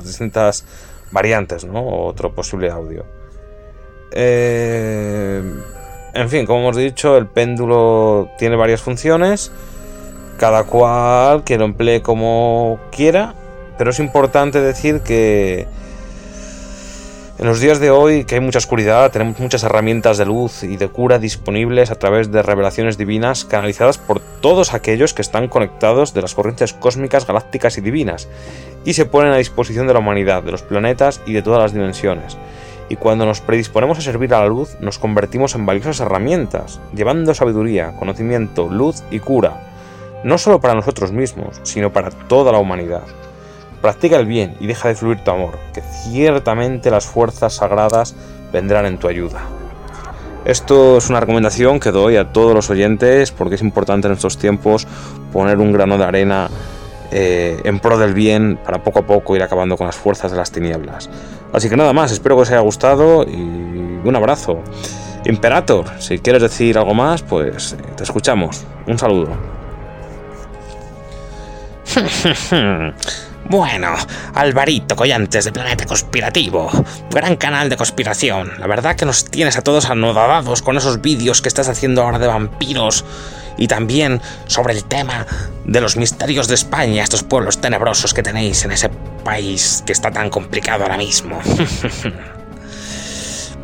[0.04, 0.66] distintas
[1.12, 1.86] variantes, ¿no?
[2.06, 3.06] otro posible audio.
[4.12, 5.44] Eh,
[6.14, 9.52] en fin, como hemos dicho, el péndulo tiene varias funciones,
[10.40, 13.36] cada cual que lo emplee como quiera,
[13.80, 15.66] pero es importante decir que
[17.38, 20.76] en los días de hoy, que hay mucha oscuridad, tenemos muchas herramientas de luz y
[20.76, 26.14] de cura disponibles a través de revelaciones divinas canalizadas por todos aquellos que están conectados
[26.14, 28.28] de las corrientes cósmicas, galácticas y divinas,
[28.84, 31.72] y se ponen a disposición de la humanidad, de los planetas y de todas las
[31.72, 32.38] dimensiones.
[32.90, 37.34] Y cuando nos predisponemos a servir a la luz, nos convertimos en valiosas herramientas, llevando
[37.34, 39.72] sabiduría, conocimiento, luz y cura,
[40.26, 43.04] no solo para nosotros mismos, sino para toda la humanidad.
[43.82, 48.16] Practica el bien y deja de fluir tu amor, que ciertamente las fuerzas sagradas
[48.52, 49.42] vendrán en tu ayuda.
[50.46, 54.38] Esto es una recomendación que doy a todos los oyentes porque es importante en estos
[54.38, 54.88] tiempos
[55.32, 56.50] poner un grano de arena
[57.12, 60.38] eh, en pro del bien para poco a poco ir acabando con las fuerzas de
[60.38, 61.10] las tinieblas.
[61.52, 63.36] Así que nada más, espero que os haya gustado y
[64.04, 64.60] un abrazo.
[65.26, 68.64] Imperator, si quieres decir algo más, pues eh, te escuchamos.
[68.88, 69.30] Un saludo.
[73.50, 73.96] Bueno,
[74.36, 76.70] Alvarito Collantes de Planeta Conspirativo,
[77.10, 78.52] gran canal de conspiración.
[78.60, 82.20] La verdad que nos tienes a todos anodados con esos vídeos que estás haciendo ahora
[82.20, 83.04] de vampiros
[83.58, 85.26] y también sobre el tema
[85.66, 88.90] de los misterios de España, estos pueblos tenebrosos que tenéis en ese
[89.24, 91.42] país que está tan complicado ahora mismo.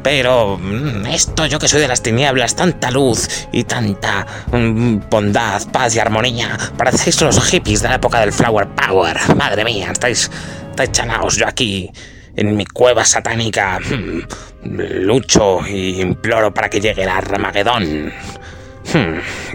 [0.06, 5.64] Pero mm, esto, yo que soy de las tinieblas, tanta luz y tanta mm, bondad,
[5.72, 9.18] paz y armonía, parecéis los hippies de la época del Flower Power.
[9.36, 10.30] Madre mía, estáis,
[10.70, 11.38] estáis.
[11.38, 11.92] Yo aquí,
[12.36, 18.14] en mi cueva satánica, mm, lucho y imploro para que llegue el Armagedón.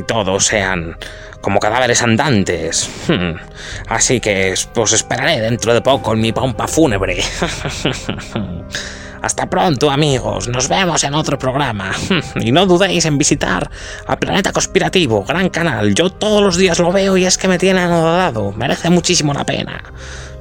[0.08, 0.96] Todos sean
[1.40, 2.90] como cadáveres andantes.
[3.86, 7.22] Así que os esperaré dentro de poco en mi pompa fúnebre.
[9.22, 11.92] Hasta pronto amigos, nos vemos en otro programa.
[12.36, 13.70] y no dudéis en visitar
[14.06, 15.94] a Planeta Conspirativo, gran canal.
[15.94, 18.52] Yo todos los días lo veo y es que me tiene anodado.
[18.52, 19.82] Merece muchísimo la pena.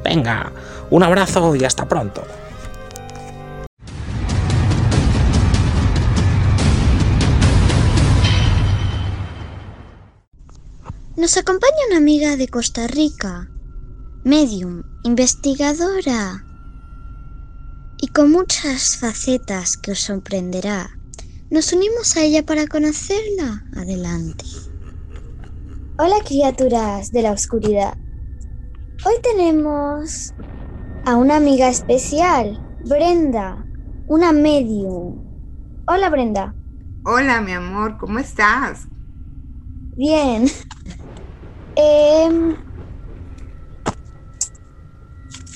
[0.04, 0.52] Venga,
[0.90, 2.26] un abrazo y hasta pronto.
[11.18, 13.50] Nos acompaña una amiga de Costa Rica,
[14.24, 16.46] medium, investigadora,
[18.02, 20.90] y con muchas facetas que os sorprenderá.
[21.50, 23.66] Nos unimos a ella para conocerla.
[23.76, 24.46] Adelante.
[25.98, 27.98] Hola criaturas de la oscuridad.
[29.06, 30.34] Hoy tenemos
[31.06, 33.66] a una amiga especial, Brenda,
[34.08, 35.24] una medium.
[35.88, 36.56] Hola Brenda.
[37.06, 38.88] Hola mi amor, ¿cómo estás?
[39.96, 40.46] Bien.
[41.82, 42.58] Eh,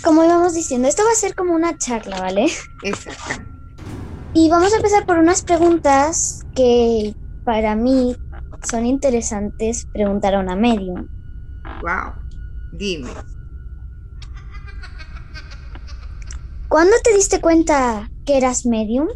[0.03, 2.47] como íbamos diciendo, esto va a ser como una charla, ¿vale?
[2.83, 3.43] Exacto.
[4.33, 8.15] Y vamos a empezar por unas preguntas que para mí
[8.63, 11.07] son interesantes preguntar a una medium.
[11.81, 12.13] Wow.
[12.73, 13.09] Dime.
[16.67, 19.07] ¿Cuándo te diste cuenta que eras medium?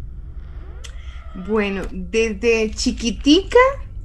[1.34, 3.58] Bueno, desde chiquitica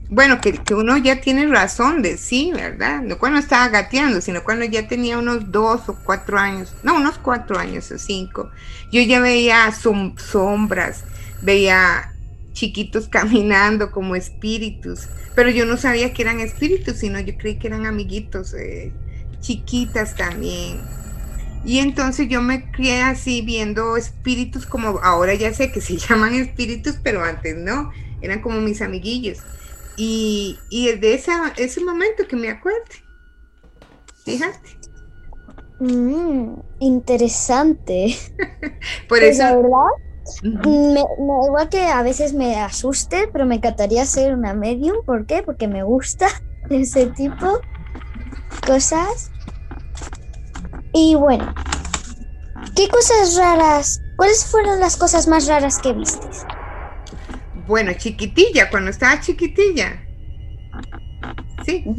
[0.10, 3.02] bueno, que, uno ya tiene razón de sí, ¿verdad?
[3.02, 7.18] No cuando estaba gateando, sino cuando ya tenía unos dos o cuatro años, no, unos
[7.18, 8.52] cuatro años o cinco.
[8.92, 11.04] Yo ya veía sombras,
[11.42, 12.14] veía
[12.54, 17.68] chiquitos caminando como espíritus, pero yo no sabía que eran espíritus, sino yo creí que
[17.68, 18.92] eran amiguitos, eh,
[19.40, 20.80] chiquitas también.
[21.66, 26.36] Y entonces yo me crié así viendo espíritus como ahora ya sé que se llaman
[26.36, 29.40] espíritus, pero antes no, eran como mis amiguillos.
[29.98, 32.80] Y, y de esa, ese momento que me acuerde.
[34.26, 34.80] Fíjate.
[35.80, 38.16] Mm, interesante.
[39.08, 39.44] Por pues eso.
[39.44, 40.04] La verdad,
[40.42, 44.98] me, me, igual que a veces me asuste, pero me encantaría ser una medium.
[45.06, 45.44] ¿Por qué?
[45.44, 46.28] Porque me gusta
[46.70, 47.60] ese tipo
[48.66, 49.32] cosas.
[50.94, 51.54] Y bueno,
[52.76, 54.02] ¿qué cosas raras?
[54.16, 56.28] ¿Cuáles fueron las cosas más raras que viste?
[57.66, 60.04] Bueno, chiquitilla, cuando estaba chiquitilla.
[61.66, 61.94] Sí.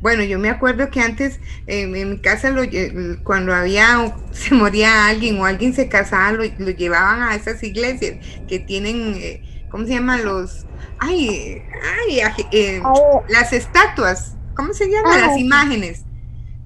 [0.00, 4.54] Bueno, yo me acuerdo que antes eh, en mi casa lo, lle- cuando había se
[4.54, 9.42] moría alguien o alguien se casaba lo, lo llevaban a esas iglesias que tienen eh,
[9.68, 11.62] ¿cómo se llaman los ay
[12.08, 12.20] ay
[12.52, 12.92] eh,
[13.28, 15.18] las estatuas ¿cómo se llaman?
[15.18, 16.06] Ah, las imágenes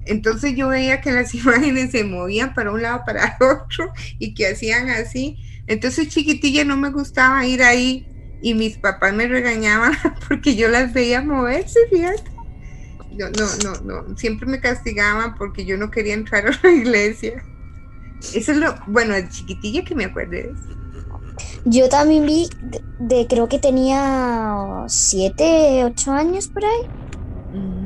[0.05, 4.47] entonces yo veía que las imágenes se movían para un lado para otro y que
[4.47, 8.12] hacían así entonces chiquitilla no me gustaba ir ahí
[8.43, 9.93] y mis papás me regañaban
[10.29, 12.31] porque yo las veía moverse fíjate
[13.09, 17.43] no, no, no, no, siempre me castigaban porque yo no quería entrar a la iglesia.
[18.33, 20.73] Eso es lo, bueno, de chiquitilla que me acuerdo de eso.
[21.65, 26.71] yo también vi de, de- creo que tenía siete, ocho años por ahí.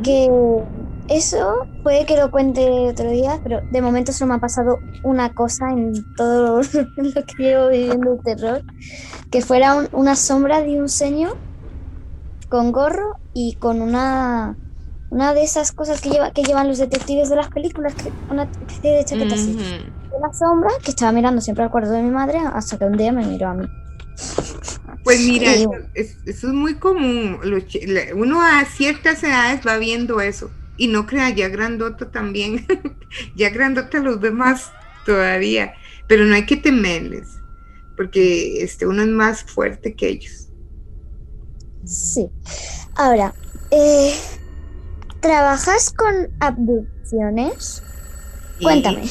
[0.01, 0.27] Que
[1.07, 5.33] eso puede que lo cuente otro día, pero de momento solo me ha pasado una
[5.33, 6.61] cosa en todo
[6.97, 8.63] lo que llevo viviendo el terror,
[9.31, 11.37] que fuera un- una sombra de un señor
[12.49, 14.57] con gorro y con una
[15.09, 18.43] una de esas cosas que lleva que llevan los detectives de las películas, que una
[18.43, 19.51] especie de chaqueta así.
[19.51, 19.63] Ujú.
[20.11, 23.11] Una sombra que estaba mirando siempre al cuarto de mi madre hasta que un día
[23.13, 23.67] me miró a mí.
[25.03, 27.39] Pues mira, eso, es- eso es muy común.
[28.15, 30.51] Uno a ciertas edades va viendo eso.
[30.77, 32.65] Y no crea, ya grandota también.
[33.35, 34.71] ya grandota los ve más
[35.05, 35.73] todavía.
[36.07, 37.39] Pero no hay que temerles.
[37.95, 40.49] Porque este, uno es más fuerte que ellos.
[41.83, 42.29] Sí.
[42.95, 43.33] Ahora,
[43.71, 44.13] eh,
[45.19, 47.83] ¿trabajas con abducciones?
[48.59, 49.03] Y- Cuéntame.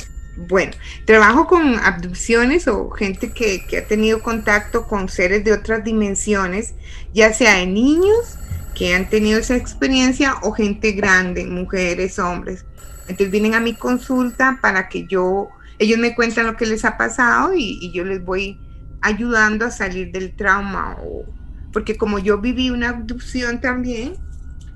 [0.48, 0.72] Bueno,
[1.06, 6.74] trabajo con abducciones o gente que, que ha tenido contacto con seres de otras dimensiones,
[7.14, 8.36] ya sea de niños
[8.76, 12.66] que han tenido esa experiencia o gente grande, mujeres, hombres.
[13.08, 16.98] Entonces vienen a mi consulta para que yo, ellos me cuentan lo que les ha
[16.98, 18.62] pasado y, y yo les voy
[19.00, 20.98] ayudando a salir del trauma.
[21.02, 21.24] O,
[21.72, 24.20] porque como yo viví una abducción también,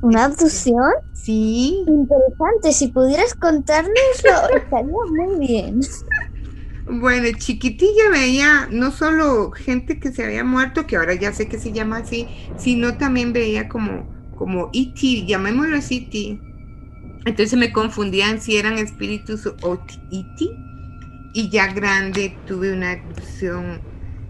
[0.01, 0.93] ¿Una abducción?
[1.13, 2.73] sí, Interesante.
[2.73, 3.95] Si pudieras contárnoslo,
[4.57, 5.81] estaría muy bien.
[6.93, 11.59] Bueno, chiquitilla veía no solo gente que se había muerto, que ahora ya sé que
[11.59, 16.41] se llama así, sino también veía como, como E.T., llamémoslo así, E.T.
[17.27, 19.75] Entonces me confundían si eran espíritus o
[20.11, 20.47] E.T.
[21.33, 23.81] Y ya grande tuve una abducción,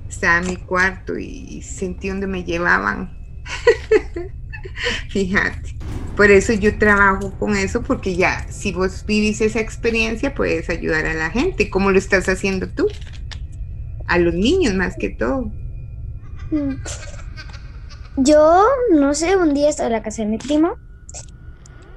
[0.07, 3.11] estaba en mi cuarto y sentí donde me llevaban.
[5.09, 5.77] Fíjate.
[6.17, 11.07] Por eso yo trabajo con eso, porque ya si vos vivís esa experiencia, puedes ayudar
[11.07, 12.87] a la gente, como lo estás haciendo tú.
[14.07, 15.53] A los niños más que todo.
[16.51, 16.75] Mm.
[18.17, 20.77] Yo, no sé, un día estaba en la casa de mi primo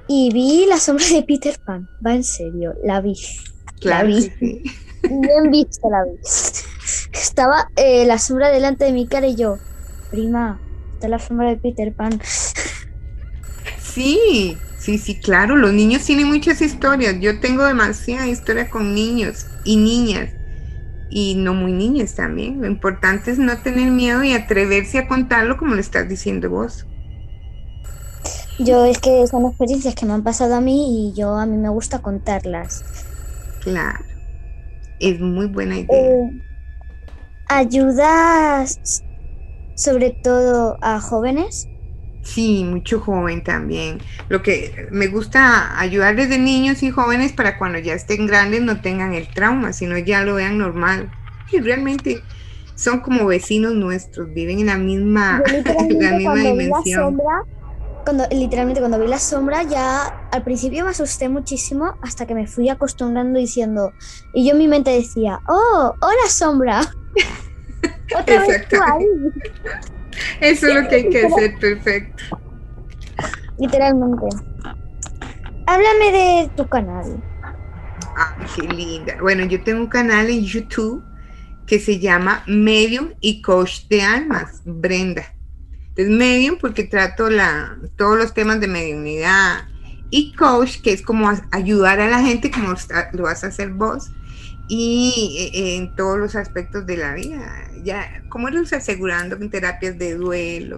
[0.06, 1.88] y vi la sombra de Peter Pan.
[2.04, 3.14] Va en serio, la vi.
[3.80, 4.08] Claro.
[4.08, 4.22] vi.
[4.22, 4.62] sí.
[5.02, 6.18] Bien vista la vi.
[7.12, 9.58] Estaba eh, la sombra delante de mi cara y yo,
[10.10, 10.60] prima,
[10.94, 12.20] está la sombra de Peter Pan.
[13.94, 15.54] Sí, sí, sí, claro.
[15.54, 17.14] Los niños tienen muchas historias.
[17.20, 20.30] Yo tengo demasiada historia con niños y niñas.
[21.08, 22.60] Y no muy niñas también.
[22.60, 26.84] Lo importante es no tener miedo y atreverse a contarlo como lo estás diciendo vos.
[28.58, 31.56] Yo es que son experiencias que me han pasado a mí y yo a mí
[31.56, 32.82] me gusta contarlas.
[33.62, 34.04] Claro.
[34.98, 35.96] Es muy buena idea.
[35.96, 36.30] Eh,
[37.48, 39.04] ¿Ayudas
[39.76, 41.68] sobre todo a jóvenes?
[42.24, 43.98] Sí, mucho joven también.
[44.28, 48.80] Lo que me gusta ayudar desde niños y jóvenes para cuando ya estén grandes no
[48.80, 51.12] tengan el trauma, sino ya lo vean normal.
[51.52, 52.22] Y realmente
[52.74, 57.02] son como vecinos nuestros, viven en la misma, la misma cuando vi la dimensión.
[57.02, 57.42] sombra,
[58.04, 62.46] cuando, literalmente cuando vi la sombra ya al principio me asusté muchísimo hasta que me
[62.46, 63.92] fui acostumbrando diciendo,
[64.32, 66.80] y yo en mi mente decía, oh, hola sombra.
[68.18, 69.06] Otra vez tú ahí.
[70.40, 72.22] Eso es lo que hay que hacer, perfecto.
[73.58, 74.26] Literalmente.
[75.66, 77.22] Háblame de tu canal.
[78.16, 79.16] Ay, qué linda.
[79.20, 81.02] Bueno, yo tengo un canal en YouTube
[81.66, 85.24] que se llama Medium y Coach de Almas, Brenda.
[85.88, 89.68] Entonces, Medium porque trato la, todos los temas de mediunidad
[90.10, 92.74] y Coach, que es como ayudar a la gente como
[93.12, 94.10] lo vas a hacer vos
[94.68, 97.70] y eh, en todos los aspectos de la vida.
[97.82, 100.76] Ya, como los asegurando en terapias de duelo,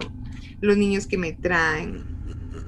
[0.61, 2.03] los niños que me traen,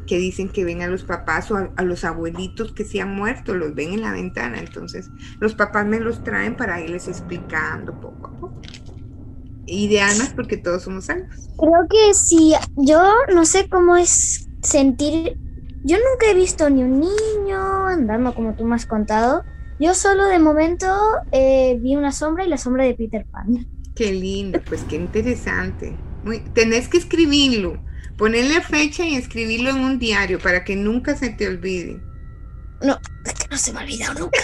[0.08, 3.54] que dicen que ven a los papás o a, los abuelitos que se han muerto,
[3.54, 4.60] los ven en la ventana.
[4.60, 8.62] Entonces, los papás me los traen para irles explicando poco a poco.
[9.66, 11.50] Y de almas porque todos somos almas.
[11.58, 15.38] Creo que si yo no sé cómo es sentir.
[15.84, 19.44] Yo nunca he visto ni un niño andando como tú me has contado.
[19.80, 20.86] Yo solo de momento
[21.32, 23.66] eh, vi una sombra y la sombra de Peter Pan.
[23.96, 25.96] Qué lindo, pues qué interesante.
[26.24, 27.82] Muy- tenés que escribirlo,
[28.20, 32.02] Ponerle fecha y escribirlo en un diario para que nunca se te olvide.
[32.82, 34.40] No, es que no se me ha olvidado nunca.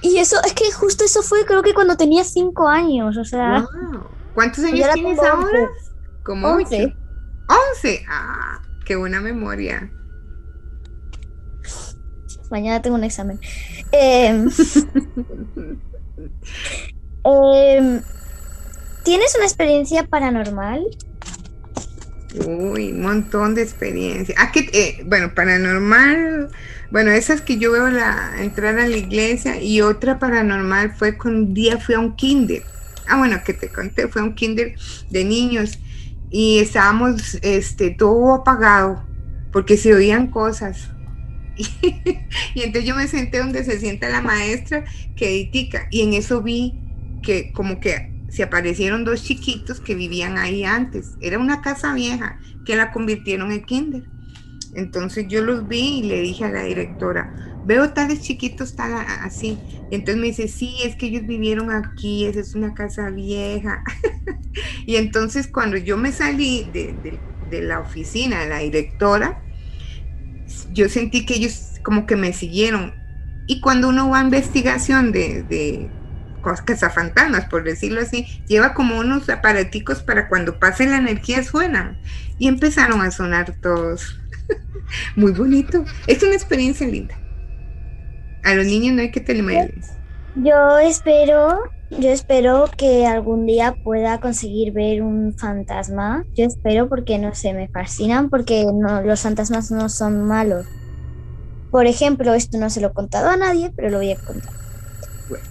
[0.00, 3.66] y eso, es que justo eso fue creo que cuando tenía cinco años, o sea...
[3.90, 4.04] Wow.
[4.34, 5.68] ¿Cuántos años tienes ahora?
[5.68, 5.90] 11.
[6.22, 6.84] Como 11.
[6.84, 6.96] ocho.
[7.82, 8.04] 11.
[8.08, 9.90] Ah, qué buena memoria.
[12.54, 13.40] Mañana tengo un examen.
[13.90, 14.48] Em,
[17.24, 18.00] em,
[19.02, 20.86] ¿Tienes una experiencia paranormal?
[22.46, 24.36] Uy, un montón de experiencia.
[24.38, 26.48] Ah, que, eh, bueno, paranormal,
[26.92, 31.34] bueno, esas que yo veo la, entrar a la iglesia y otra paranormal fue con
[31.34, 32.62] un día fui a un kinder.
[33.08, 34.76] Ah, bueno, que te conté, fue un kinder
[35.10, 35.80] de niños
[36.30, 39.02] y estábamos, este, todo apagado
[39.50, 40.93] porque se oían cosas.
[42.54, 44.84] y entonces yo me senté donde se sienta la maestra
[45.14, 46.82] que editica y en eso vi
[47.22, 51.16] que como que se aparecieron dos chiquitos que vivían ahí antes.
[51.20, 54.10] Era una casa vieja que la convirtieron en kinder.
[54.72, 59.66] Entonces yo los vi y le dije a la directora, veo tales chiquitos tal así.
[59.90, 63.82] Y entonces me dice, sí, es que ellos vivieron aquí, esa es una casa vieja.
[64.86, 69.44] y entonces cuando yo me salí de, de- de la oficina de la directora,
[70.72, 72.94] yo sentí que ellos como que me siguieron.
[73.46, 75.90] Y cuando uno va a investigación de, de
[76.64, 81.98] cazafantasmas, por decirlo así, lleva como unos aparaticos para cuando pase la energía suenan.
[82.38, 84.18] Y empezaron a sonar todos.
[85.16, 85.84] Muy bonito.
[86.06, 87.14] Es una experiencia linda.
[88.42, 89.92] A los niños no hay que temerles.
[90.36, 96.24] Yo espero, yo espero que algún día pueda conseguir ver un fantasma.
[96.34, 100.66] Yo espero porque no sé, me fascinan porque no, los fantasmas no son malos.
[101.70, 104.52] Por ejemplo, esto no se lo he contado a nadie, pero lo voy a contar.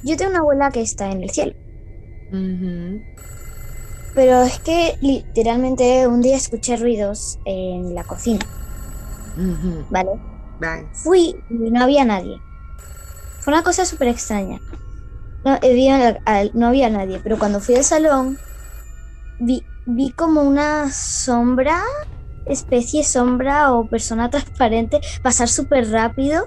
[0.04, 1.54] Yo tengo una abuela que está en el cielo,
[4.14, 8.46] pero es que literalmente un día escuché ruidos en la cocina.
[9.90, 10.12] ¿vale?
[10.60, 10.88] Bye.
[10.94, 12.40] Fui y no había nadie.
[13.42, 14.60] Fue una cosa súper extraña.
[15.46, 15.60] No,
[16.26, 18.38] al- no había nadie, pero cuando fui al salón
[19.40, 21.82] vi, vi como una sombra,
[22.46, 26.44] especie sombra o persona transparente pasar súper rápido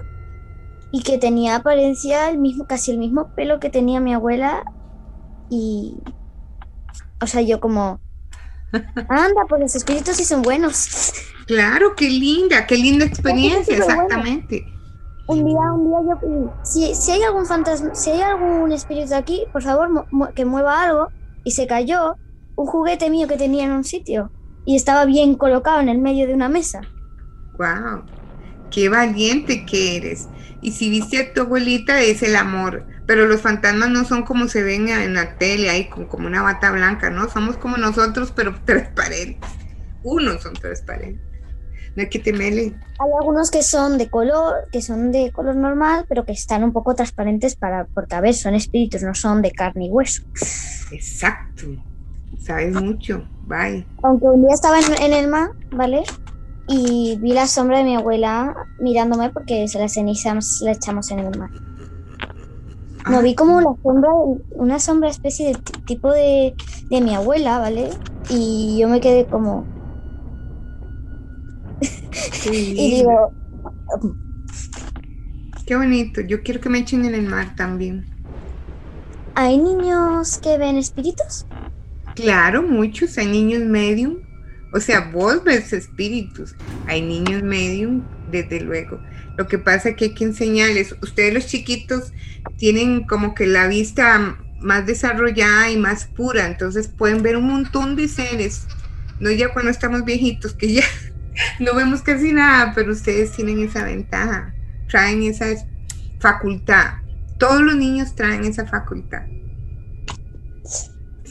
[0.91, 4.63] y que tenía apariencia el mismo, casi el mismo pelo que tenía mi abuela
[5.49, 6.01] y,
[7.21, 8.01] o sea, yo como,
[9.09, 10.87] anda, pues los espíritus sí son buenos.
[11.45, 14.23] Claro, qué linda, qué linda experiencia, buena.
[15.27, 19.13] Un día, un día yo pedí, si, si hay algún fantasma, si hay algún espíritu
[19.15, 21.09] aquí, por favor mu- mu- que mueva algo.
[21.43, 22.17] Y se cayó
[22.55, 24.33] un juguete mío que tenía en un sitio
[24.65, 26.81] y estaba bien colocado en el medio de una mesa.
[27.57, 28.05] Wow,
[28.71, 30.29] qué valiente que eres.
[30.61, 32.87] Y si viste a tu abuelita es el amor.
[33.05, 36.43] Pero los fantasmas no son como se ven en la tele, ahí con como una
[36.43, 37.29] bata blanca, ¿no?
[37.29, 39.51] Somos como nosotros, pero transparentes.
[40.03, 41.26] Unos son transparentes.
[42.05, 42.75] Que temerle.
[42.99, 46.71] Hay algunos que son de color, que son de color normal, pero que están un
[46.71, 50.21] poco transparentes para, porque a ver, son espíritus, no son de carne y hueso.
[50.91, 51.65] Exacto.
[52.39, 53.27] Sabes mucho.
[53.47, 53.85] Bye.
[54.03, 56.03] Aunque un día estaba en, en el mar, ¿vale?
[56.67, 61.19] Y vi la sombra de mi abuela mirándome porque se las cenizas la echamos en
[61.19, 61.49] el mar.
[63.09, 64.09] No, vi como la sombra,
[64.51, 66.53] una sombra especie de tipo de,
[66.89, 67.89] de mi abuela, ¿vale?
[68.29, 69.65] Y yo me quedé como,
[72.51, 73.31] y digo,
[75.67, 76.21] Qué bonito.
[76.21, 78.05] Yo quiero que me echen en el mar también.
[79.35, 81.45] ¿hay niños que ven espíritus?
[82.15, 83.17] Claro, muchos.
[83.17, 84.19] Hay niños medium.
[84.73, 86.55] O sea, vos ves espíritus.
[86.87, 88.01] Hay niños medium,
[88.31, 88.99] desde luego.
[89.37, 90.95] Lo que pasa es que hay que enseñarles.
[91.03, 92.13] Ustedes los chiquitos
[92.57, 96.47] tienen como que la vista más desarrollada y más pura.
[96.47, 98.65] Entonces pueden ver un montón de seres.
[99.19, 100.83] No ya cuando estamos viejitos, que ya
[101.59, 104.53] no vemos casi nada, pero ustedes tienen esa ventaja.
[104.89, 105.45] Traen esa
[106.19, 106.95] facultad.
[107.37, 109.23] Todos los niños traen esa facultad.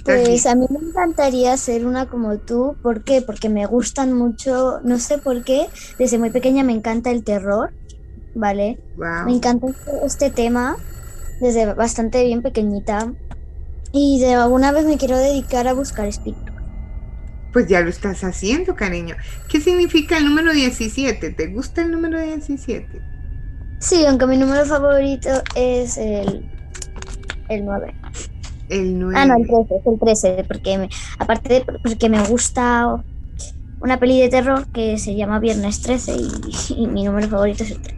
[0.05, 2.77] Pues a mí me encantaría ser una como tú.
[2.81, 3.23] ¿Por qué?
[3.23, 5.67] Porque me gustan mucho, no sé por qué,
[5.99, 7.73] desde muy pequeña me encanta el terror,
[8.35, 8.79] ¿vale?
[8.97, 10.77] Me encanta este, este tema
[11.41, 13.13] desde bastante bien pequeñita.
[13.93, 16.56] Y de alguna vez me quiero dedicar a buscar espíritus.
[17.57, 19.17] Pues ya lo estás haciendo, cariño.
[19.49, 21.31] ¿Qué significa el número 17?
[21.31, 23.01] ¿Te gusta el número 17?
[23.81, 26.45] Sí, aunque mi número favorito es el,
[27.49, 27.95] el 9.
[28.69, 29.15] El 9.
[29.19, 33.03] Ah, no, el 13, es el 13, porque me- aparte de porque me gusta
[33.81, 36.31] una peli de terror que se llama Viernes 13 y,
[36.77, 37.97] y mi número favorito es el 13.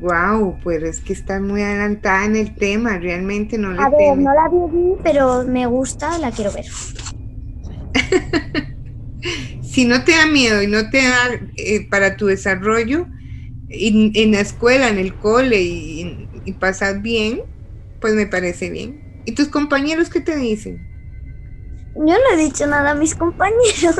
[0.00, 2.96] Wow, pues es que estás muy adelantada en el tema.
[3.00, 4.24] Realmente no le A ver, temes.
[4.24, 6.66] no la vi, pero me gusta, la quiero ver.
[9.78, 13.06] si no te da miedo y no te da eh, para tu desarrollo
[13.68, 17.40] en, en la escuela, en el cole y, y pasar bien,
[18.00, 19.04] pues me parece bien.
[19.24, 20.88] ¿Y tus compañeros qué te dicen?
[21.94, 23.96] Yo no he dicho nada a mis compañeros.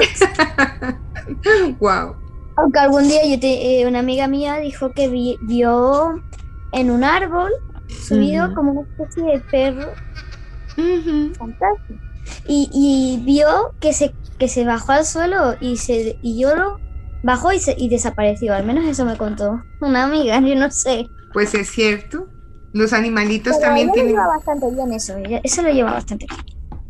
[1.80, 2.16] wow.
[2.56, 6.22] Aunque algún día yo te- eh, una amiga mía dijo que vi- vio
[6.72, 7.50] en un árbol
[7.88, 9.98] subido como una especie de perro.
[12.44, 16.80] Y, y vio que se, que se bajó al suelo y se y lloró,
[17.22, 18.54] bajó y, se, y desapareció.
[18.54, 21.10] Al menos eso me contó una amiga, yo no sé.
[21.32, 22.28] Pues es cierto.
[22.72, 26.40] Los animalitos Pero también tienen, lleva bastante bien eso, ella- eso lo lleva bastante bien.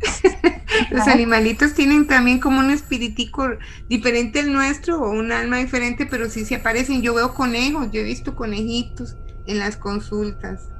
[0.91, 3.47] los animalitos tienen también como un espiritico
[3.87, 7.01] diferente al nuestro o un alma diferente, pero sí se aparecen.
[7.01, 10.71] Yo veo conejos, yo he visto conejitos en las consultas,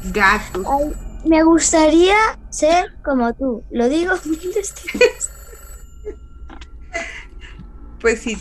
[0.00, 0.68] gatos.
[0.68, 0.92] Ay,
[1.24, 2.14] me gustaría
[2.50, 4.12] ser como tú, lo digo.
[8.00, 8.36] Pues sí,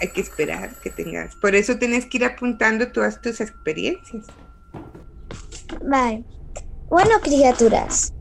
[0.00, 1.34] hay que esperar que tengas.
[1.36, 4.26] Por eso tienes que ir apuntando todas tus experiencias.
[5.82, 6.22] Vale.
[6.90, 8.12] Bueno, criaturas,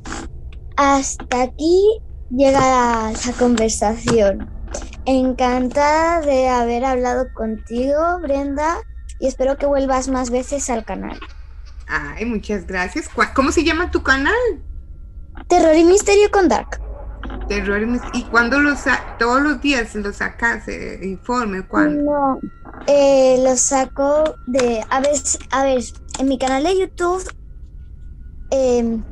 [0.77, 1.99] hasta aquí
[2.29, 4.49] llega la, la conversación.
[5.05, 8.77] Encantada de haber hablado contigo, Brenda,
[9.19, 11.19] y espero que vuelvas más veces al canal.
[11.87, 13.09] Ay, muchas gracias.
[13.09, 14.33] ¿Cuá- ¿Cómo se llama tu canal?
[15.49, 16.79] Terror y misterio con Dark.
[17.53, 20.67] Terror y Mis- ¿Y cuándo lo sa- todos los días lo sacas?
[20.67, 22.03] eh, informe, ¿cuándo?
[22.03, 22.39] No,
[22.87, 24.83] eh, lo saco de.
[24.89, 25.11] A ver,
[25.51, 25.83] a ver,
[26.19, 27.23] en mi canal de YouTube.
[28.51, 29.03] em,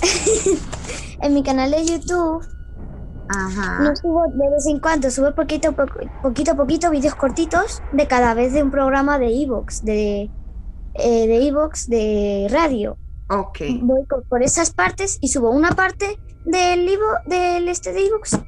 [1.22, 2.44] en mi canal de YouTube
[3.28, 3.80] Ajá.
[3.82, 8.06] no subo de vez en cuando, subo poquito, poco- poquito a poquito vídeos cortitos de
[8.06, 10.30] cada vez de un programa de Evox, de,
[10.94, 12.96] eh, de Evox de radio.
[13.28, 13.58] Ok.
[13.82, 16.18] Voy por esas partes y subo una parte
[16.50, 18.38] del Evo, del este de Evox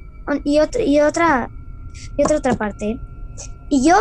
[0.43, 1.49] y otra y otra
[2.17, 2.99] y otra otra parte.
[3.69, 3.95] Y yo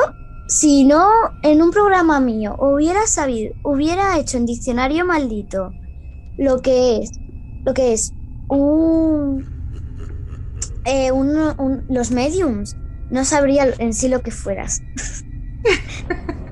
[0.49, 1.09] si no
[1.43, 5.71] en un programa mío hubiera sabido, hubiera hecho en diccionario maldito
[6.37, 7.11] lo que es
[7.65, 8.13] lo que es
[8.49, 9.45] un,
[10.85, 12.77] eh, un- un- los mediums,
[13.11, 14.83] no sabría en sí lo que fueras.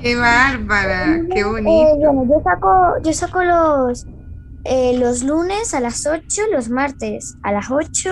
[0.00, 2.12] Qué bárbara, qué Eh, bonito.
[2.12, 2.68] bueno, yo saco,
[3.02, 4.06] yo saco los,
[4.68, 8.10] eh, los lunes a las 8, los martes a las 8,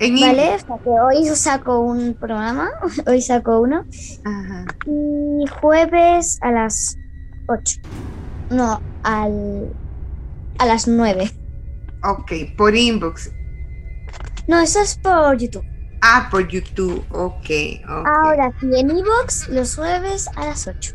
[0.00, 0.56] En ¿vale?
[0.84, 2.70] Hoy saco un programa,
[3.06, 3.84] hoy saco uno,
[4.24, 4.64] Ajá.
[4.86, 6.96] y jueves a las
[7.48, 7.80] 8.
[8.50, 9.72] No, al,
[10.58, 11.30] a las 9.
[12.04, 13.30] Ok, por inbox.
[14.48, 15.64] No, eso es por YouTube.
[16.02, 17.04] Ah, por YouTube.
[17.10, 17.50] Ok.
[17.86, 20.94] Ahora sí, en Evox los jueves a las 8.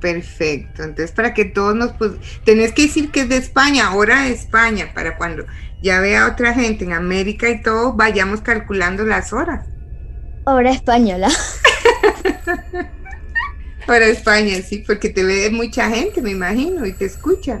[0.00, 0.82] Perfecto.
[0.82, 1.92] Entonces, para que todos nos...
[1.92, 2.12] Pues,
[2.44, 5.46] tenés que decir que es de España, hora de España, para cuando
[5.82, 9.66] ya vea otra gente en América y todo, vayamos calculando las horas.
[10.44, 11.28] Hora española.
[13.88, 17.60] Hora España, sí, porque te ve mucha gente, me imagino, y te escucha.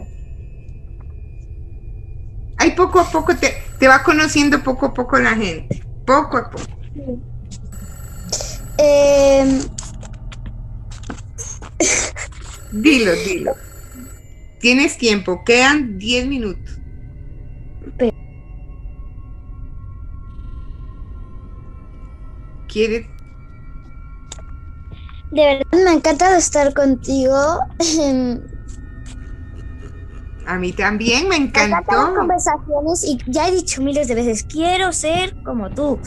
[2.58, 5.82] Ahí poco a poco te, te va conociendo poco a poco la gente.
[6.04, 6.64] Poco a poco.
[8.78, 9.60] Eh,
[12.72, 13.52] Dilo, dilo.
[14.58, 16.78] Tienes tiempo, quedan 10 minutos.
[22.68, 23.06] ¿Quieres?
[25.30, 27.58] de verdad me ha encantado estar contigo.
[30.46, 32.14] A mí también me encantó.
[32.14, 35.98] conversaciones y ya he dicho miles de veces, quiero ser como tú.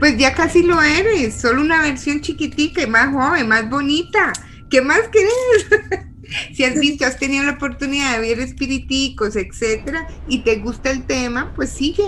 [0.00, 4.32] Pues ya casi lo eres, solo una versión chiquitica y más joven, más bonita.
[4.74, 6.04] ¿Qué más querés?
[6.52, 11.06] si has visto, has tenido la oportunidad de ver espiriticos, etcétera, y te gusta el
[11.06, 12.02] tema, pues sigue.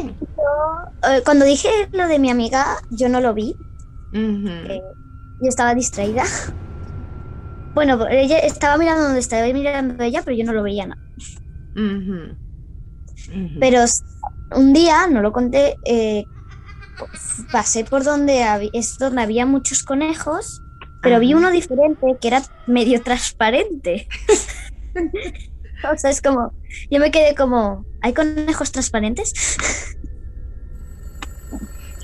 [1.08, 3.54] Eh, Cuando dije lo de mi amiga, yo no lo vi.
[4.12, 4.80] Eh,
[5.40, 6.24] yo estaba distraída.
[7.74, 11.02] Bueno, ella estaba mirando donde estaba mirando ella, pero yo no lo veía nada.
[13.60, 13.84] Pero
[14.56, 16.24] un día, no lo conté, eh,
[17.52, 20.62] pasé por donde es donde había muchos conejos,
[21.06, 24.08] pero vi uno diferente que era medio transparente.
[25.92, 26.52] o sea, es como,
[26.90, 29.32] yo me quedé como, ¿hay conejos transparentes?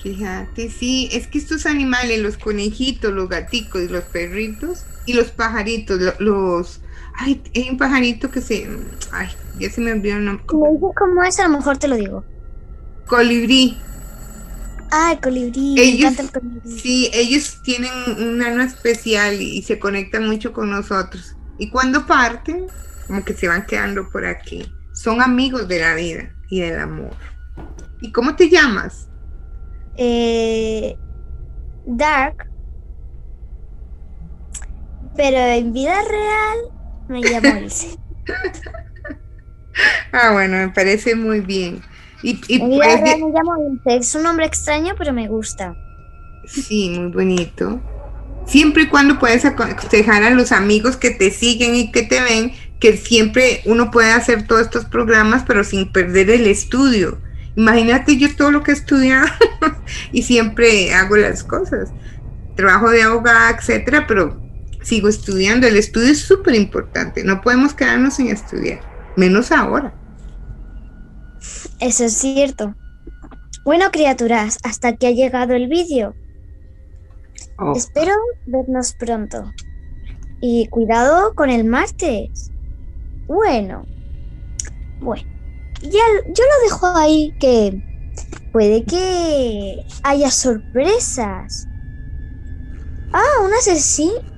[0.02, 6.00] Fíjate, sí, es que estos animales, los conejitos, los gaticos, los perritos y los pajaritos,
[6.00, 6.80] lo- los...
[7.14, 8.68] Ay, hay un pajarito que se...
[9.12, 9.28] Ay,
[9.58, 10.44] ya se me olvidó el nombre.
[10.46, 12.24] Cómo es, a lo mejor te lo digo.
[13.06, 13.76] Colibrí.
[14.92, 16.78] Ah, el colibrí, me encanta el colibrí.
[16.78, 21.36] Sí, ellos tienen un alma especial y, y se conectan mucho con nosotros.
[21.58, 22.66] Y cuando parten,
[23.06, 24.72] como que se van quedando por aquí.
[24.92, 27.16] Son amigos de la vida y del amor.
[28.00, 29.08] ¿Y cómo te llamas?
[29.96, 30.96] eh,
[31.86, 32.46] Dark,
[35.16, 36.58] pero en vida real
[37.08, 37.98] me llamo Ilse.
[40.12, 41.82] Ah, bueno, me parece muy bien.
[42.22, 43.00] Y, pues.
[43.84, 45.76] Es un nombre extraño, pero me gusta.
[46.46, 47.80] Sí, muy bonito.
[48.46, 52.52] Siempre y cuando puedes aconsejar a los amigos que te siguen y que te ven,
[52.80, 57.18] que siempre uno puede hacer todos estos programas, pero sin perder el estudio.
[57.54, 59.26] Imagínate yo todo lo que he estudiado
[60.12, 61.90] y siempre hago las cosas.
[62.56, 64.40] Trabajo de abogada, etcétera, pero
[64.82, 65.66] sigo estudiando.
[65.66, 67.24] El estudio es súper importante.
[67.24, 68.80] No podemos quedarnos sin estudiar,
[69.16, 69.94] menos ahora.
[71.80, 72.74] Eso es cierto.
[73.64, 76.14] Bueno, criaturas, hasta aquí ha llegado el vídeo.
[77.58, 78.12] Oh, Espero
[78.46, 79.52] vernos pronto.
[80.40, 82.50] Y cuidado con el martes.
[83.26, 83.86] Bueno.
[85.00, 85.22] Bueno.
[85.82, 87.82] Ya yo lo dejo ahí que
[88.52, 91.68] puede que haya sorpresas.
[93.12, 94.32] Ah, un asesino.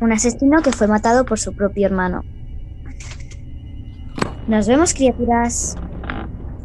[0.00, 2.24] Un asesino que fue matado por su propio hermano.
[4.46, 5.76] Nos vemos, criaturas.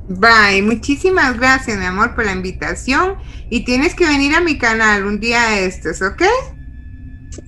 [0.08, 3.16] Bye, muchísimas gracias, mi amor, por la invitación.
[3.50, 6.24] Y tienes que venir a mi canal un día de estos, ¿ok?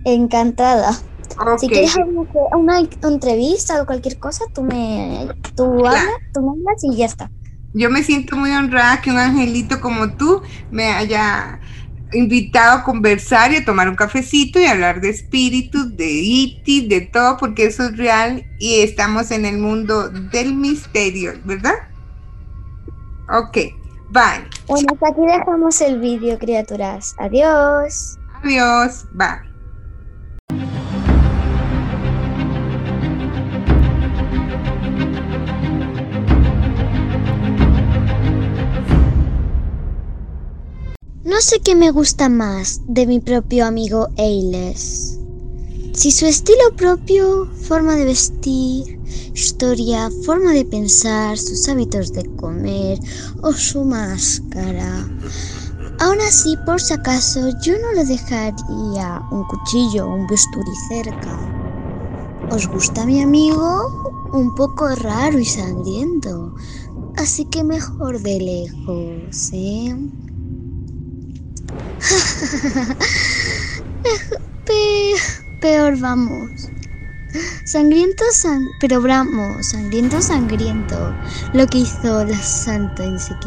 [0.06, 0.92] Encantada.
[1.56, 2.24] Si quieres una,
[2.58, 6.08] una entrevista o cualquier cosa, tú me, tú Claro.
[6.08, 7.32] hablas, tú me hablas y ya está.
[7.74, 10.42] Yo me siento muy honrada que un angelito como tú
[10.72, 11.60] me haya
[12.14, 17.02] invitado a conversar y a tomar un cafecito y hablar de espíritus, de iti, de
[17.02, 21.76] todo, porque eso es real y estamos en el mundo del misterio, ¿verdad?
[23.30, 23.58] Ok,
[24.10, 24.48] bye.
[24.68, 27.14] Bueno, hasta aquí dejamos el vídeo, criaturas.
[27.18, 28.18] Adiós.
[28.42, 29.48] Adiós, bye.
[41.26, 45.20] No sé qué me gusta más de mi propio amigo Ailes.
[45.94, 48.97] Si su estilo propio, forma de vestir,
[49.34, 53.00] historia, forma de pensar, sus hábitos de comer
[53.42, 55.08] o su máscara.
[56.00, 61.38] Aún así, por si acaso, yo no le dejaría un cuchillo o un bisturí cerca.
[62.50, 63.70] ¿Os gusta mi amigo?
[64.34, 66.54] Un poco raro y sangriento.
[67.16, 69.96] Así que mejor de lejos, ¿eh?
[74.66, 75.16] Pe-
[75.62, 76.52] peor vamos.
[77.66, 81.18] Sangriento, sang- pero vamos, sangriento, sangriento.
[81.54, 83.38] Lo que hizo la Santa Inquisi-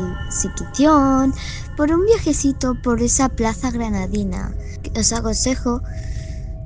[0.45, 1.33] Inquisición
[1.77, 4.55] por un viajecito por esa plaza granadina.
[4.95, 5.81] Os aconsejo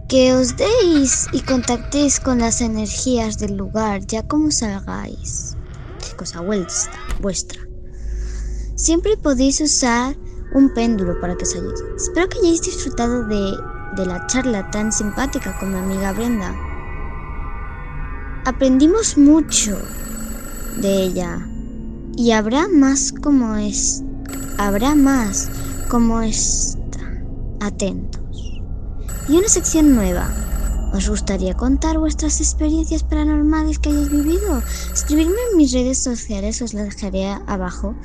[0.09, 5.57] que os deis y contactéis con las energías del lugar ya como salgáis.
[6.17, 7.61] Cosa vuestra, vuestra.
[8.77, 10.17] Siempre podéis usar
[10.53, 11.75] un péndulo para que os ayude.
[11.97, 13.57] Espero que hayáis disfrutado de,
[13.97, 16.64] de la charla tan simpática con mi amiga Brenda.
[18.45, 19.79] Aprendimos mucho
[20.77, 21.49] de ella
[22.17, 24.03] y habrá más como es,
[24.59, 25.51] habrá más
[25.89, 26.81] como esta.
[27.61, 28.21] Atentos.
[29.29, 30.29] Y una sección nueva.
[30.93, 34.63] ¿Os gustaría contar vuestras experiencias paranormales que hayáis vivido?
[34.93, 37.97] Escribidme en mis redes sociales, os las dejaré abajo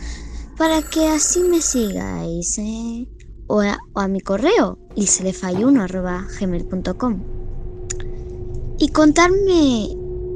[0.58, 3.08] para que así me sigáis, ¿eh?
[3.48, 7.20] o, a, mi correo, ilselefayuno.gmail.com
[8.78, 9.90] y contarme,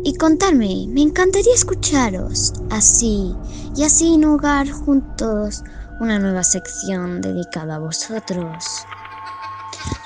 [0.04, 3.34] y contarme, me encantaría escucharos, así,
[3.76, 5.64] y así inaugurar juntos
[6.02, 8.86] una nueva sección dedicada a vosotros.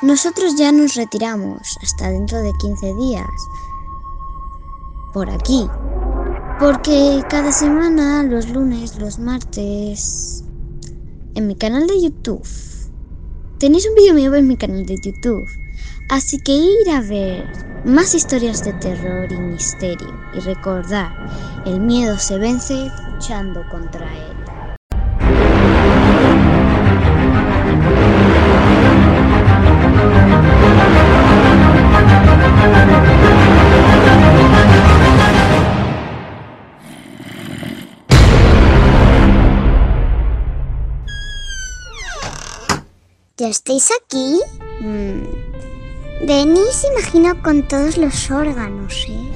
[0.02, 3.28] Nosotros ya nos retiramos hasta dentro de 15 días,
[5.14, 5.68] por aquí,
[6.60, 10.44] porque cada semana, los lunes, los martes,
[11.34, 12.48] en mi canal de YouTube,
[13.60, 15.48] tenéis un vídeo mío en mi canal de YouTube.
[16.10, 21.12] Así que ir a ver más historias de terror y misterio y recordar,
[21.66, 24.38] el miedo se vence luchando contra él.
[43.40, 44.40] ¿Ya estáis aquí?
[44.82, 45.37] Mm.
[46.26, 49.32] Venís, imagino, con todos los órganos, ¿eh?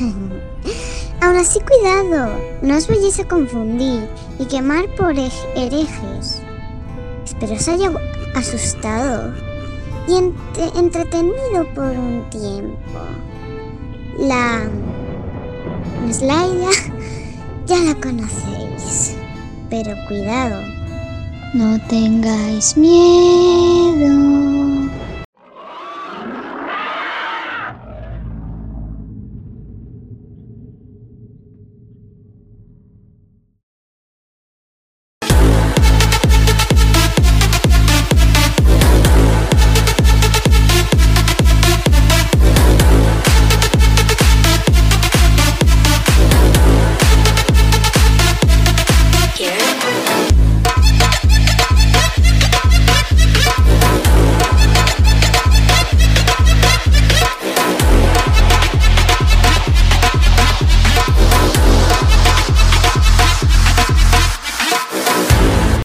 [1.20, 2.32] Aún así, cuidado,
[2.62, 4.08] no os vayáis a confundir
[4.40, 6.42] y quemar por ej- herejes.
[7.24, 7.92] Espero os haya
[8.34, 9.32] asustado
[10.08, 12.76] y ent- entretenido por un tiempo.
[14.18, 14.62] La
[16.10, 16.70] Slaida
[17.66, 19.14] ya la conocéis,
[19.70, 20.60] pero cuidado,
[21.54, 24.10] No tengáis miedo.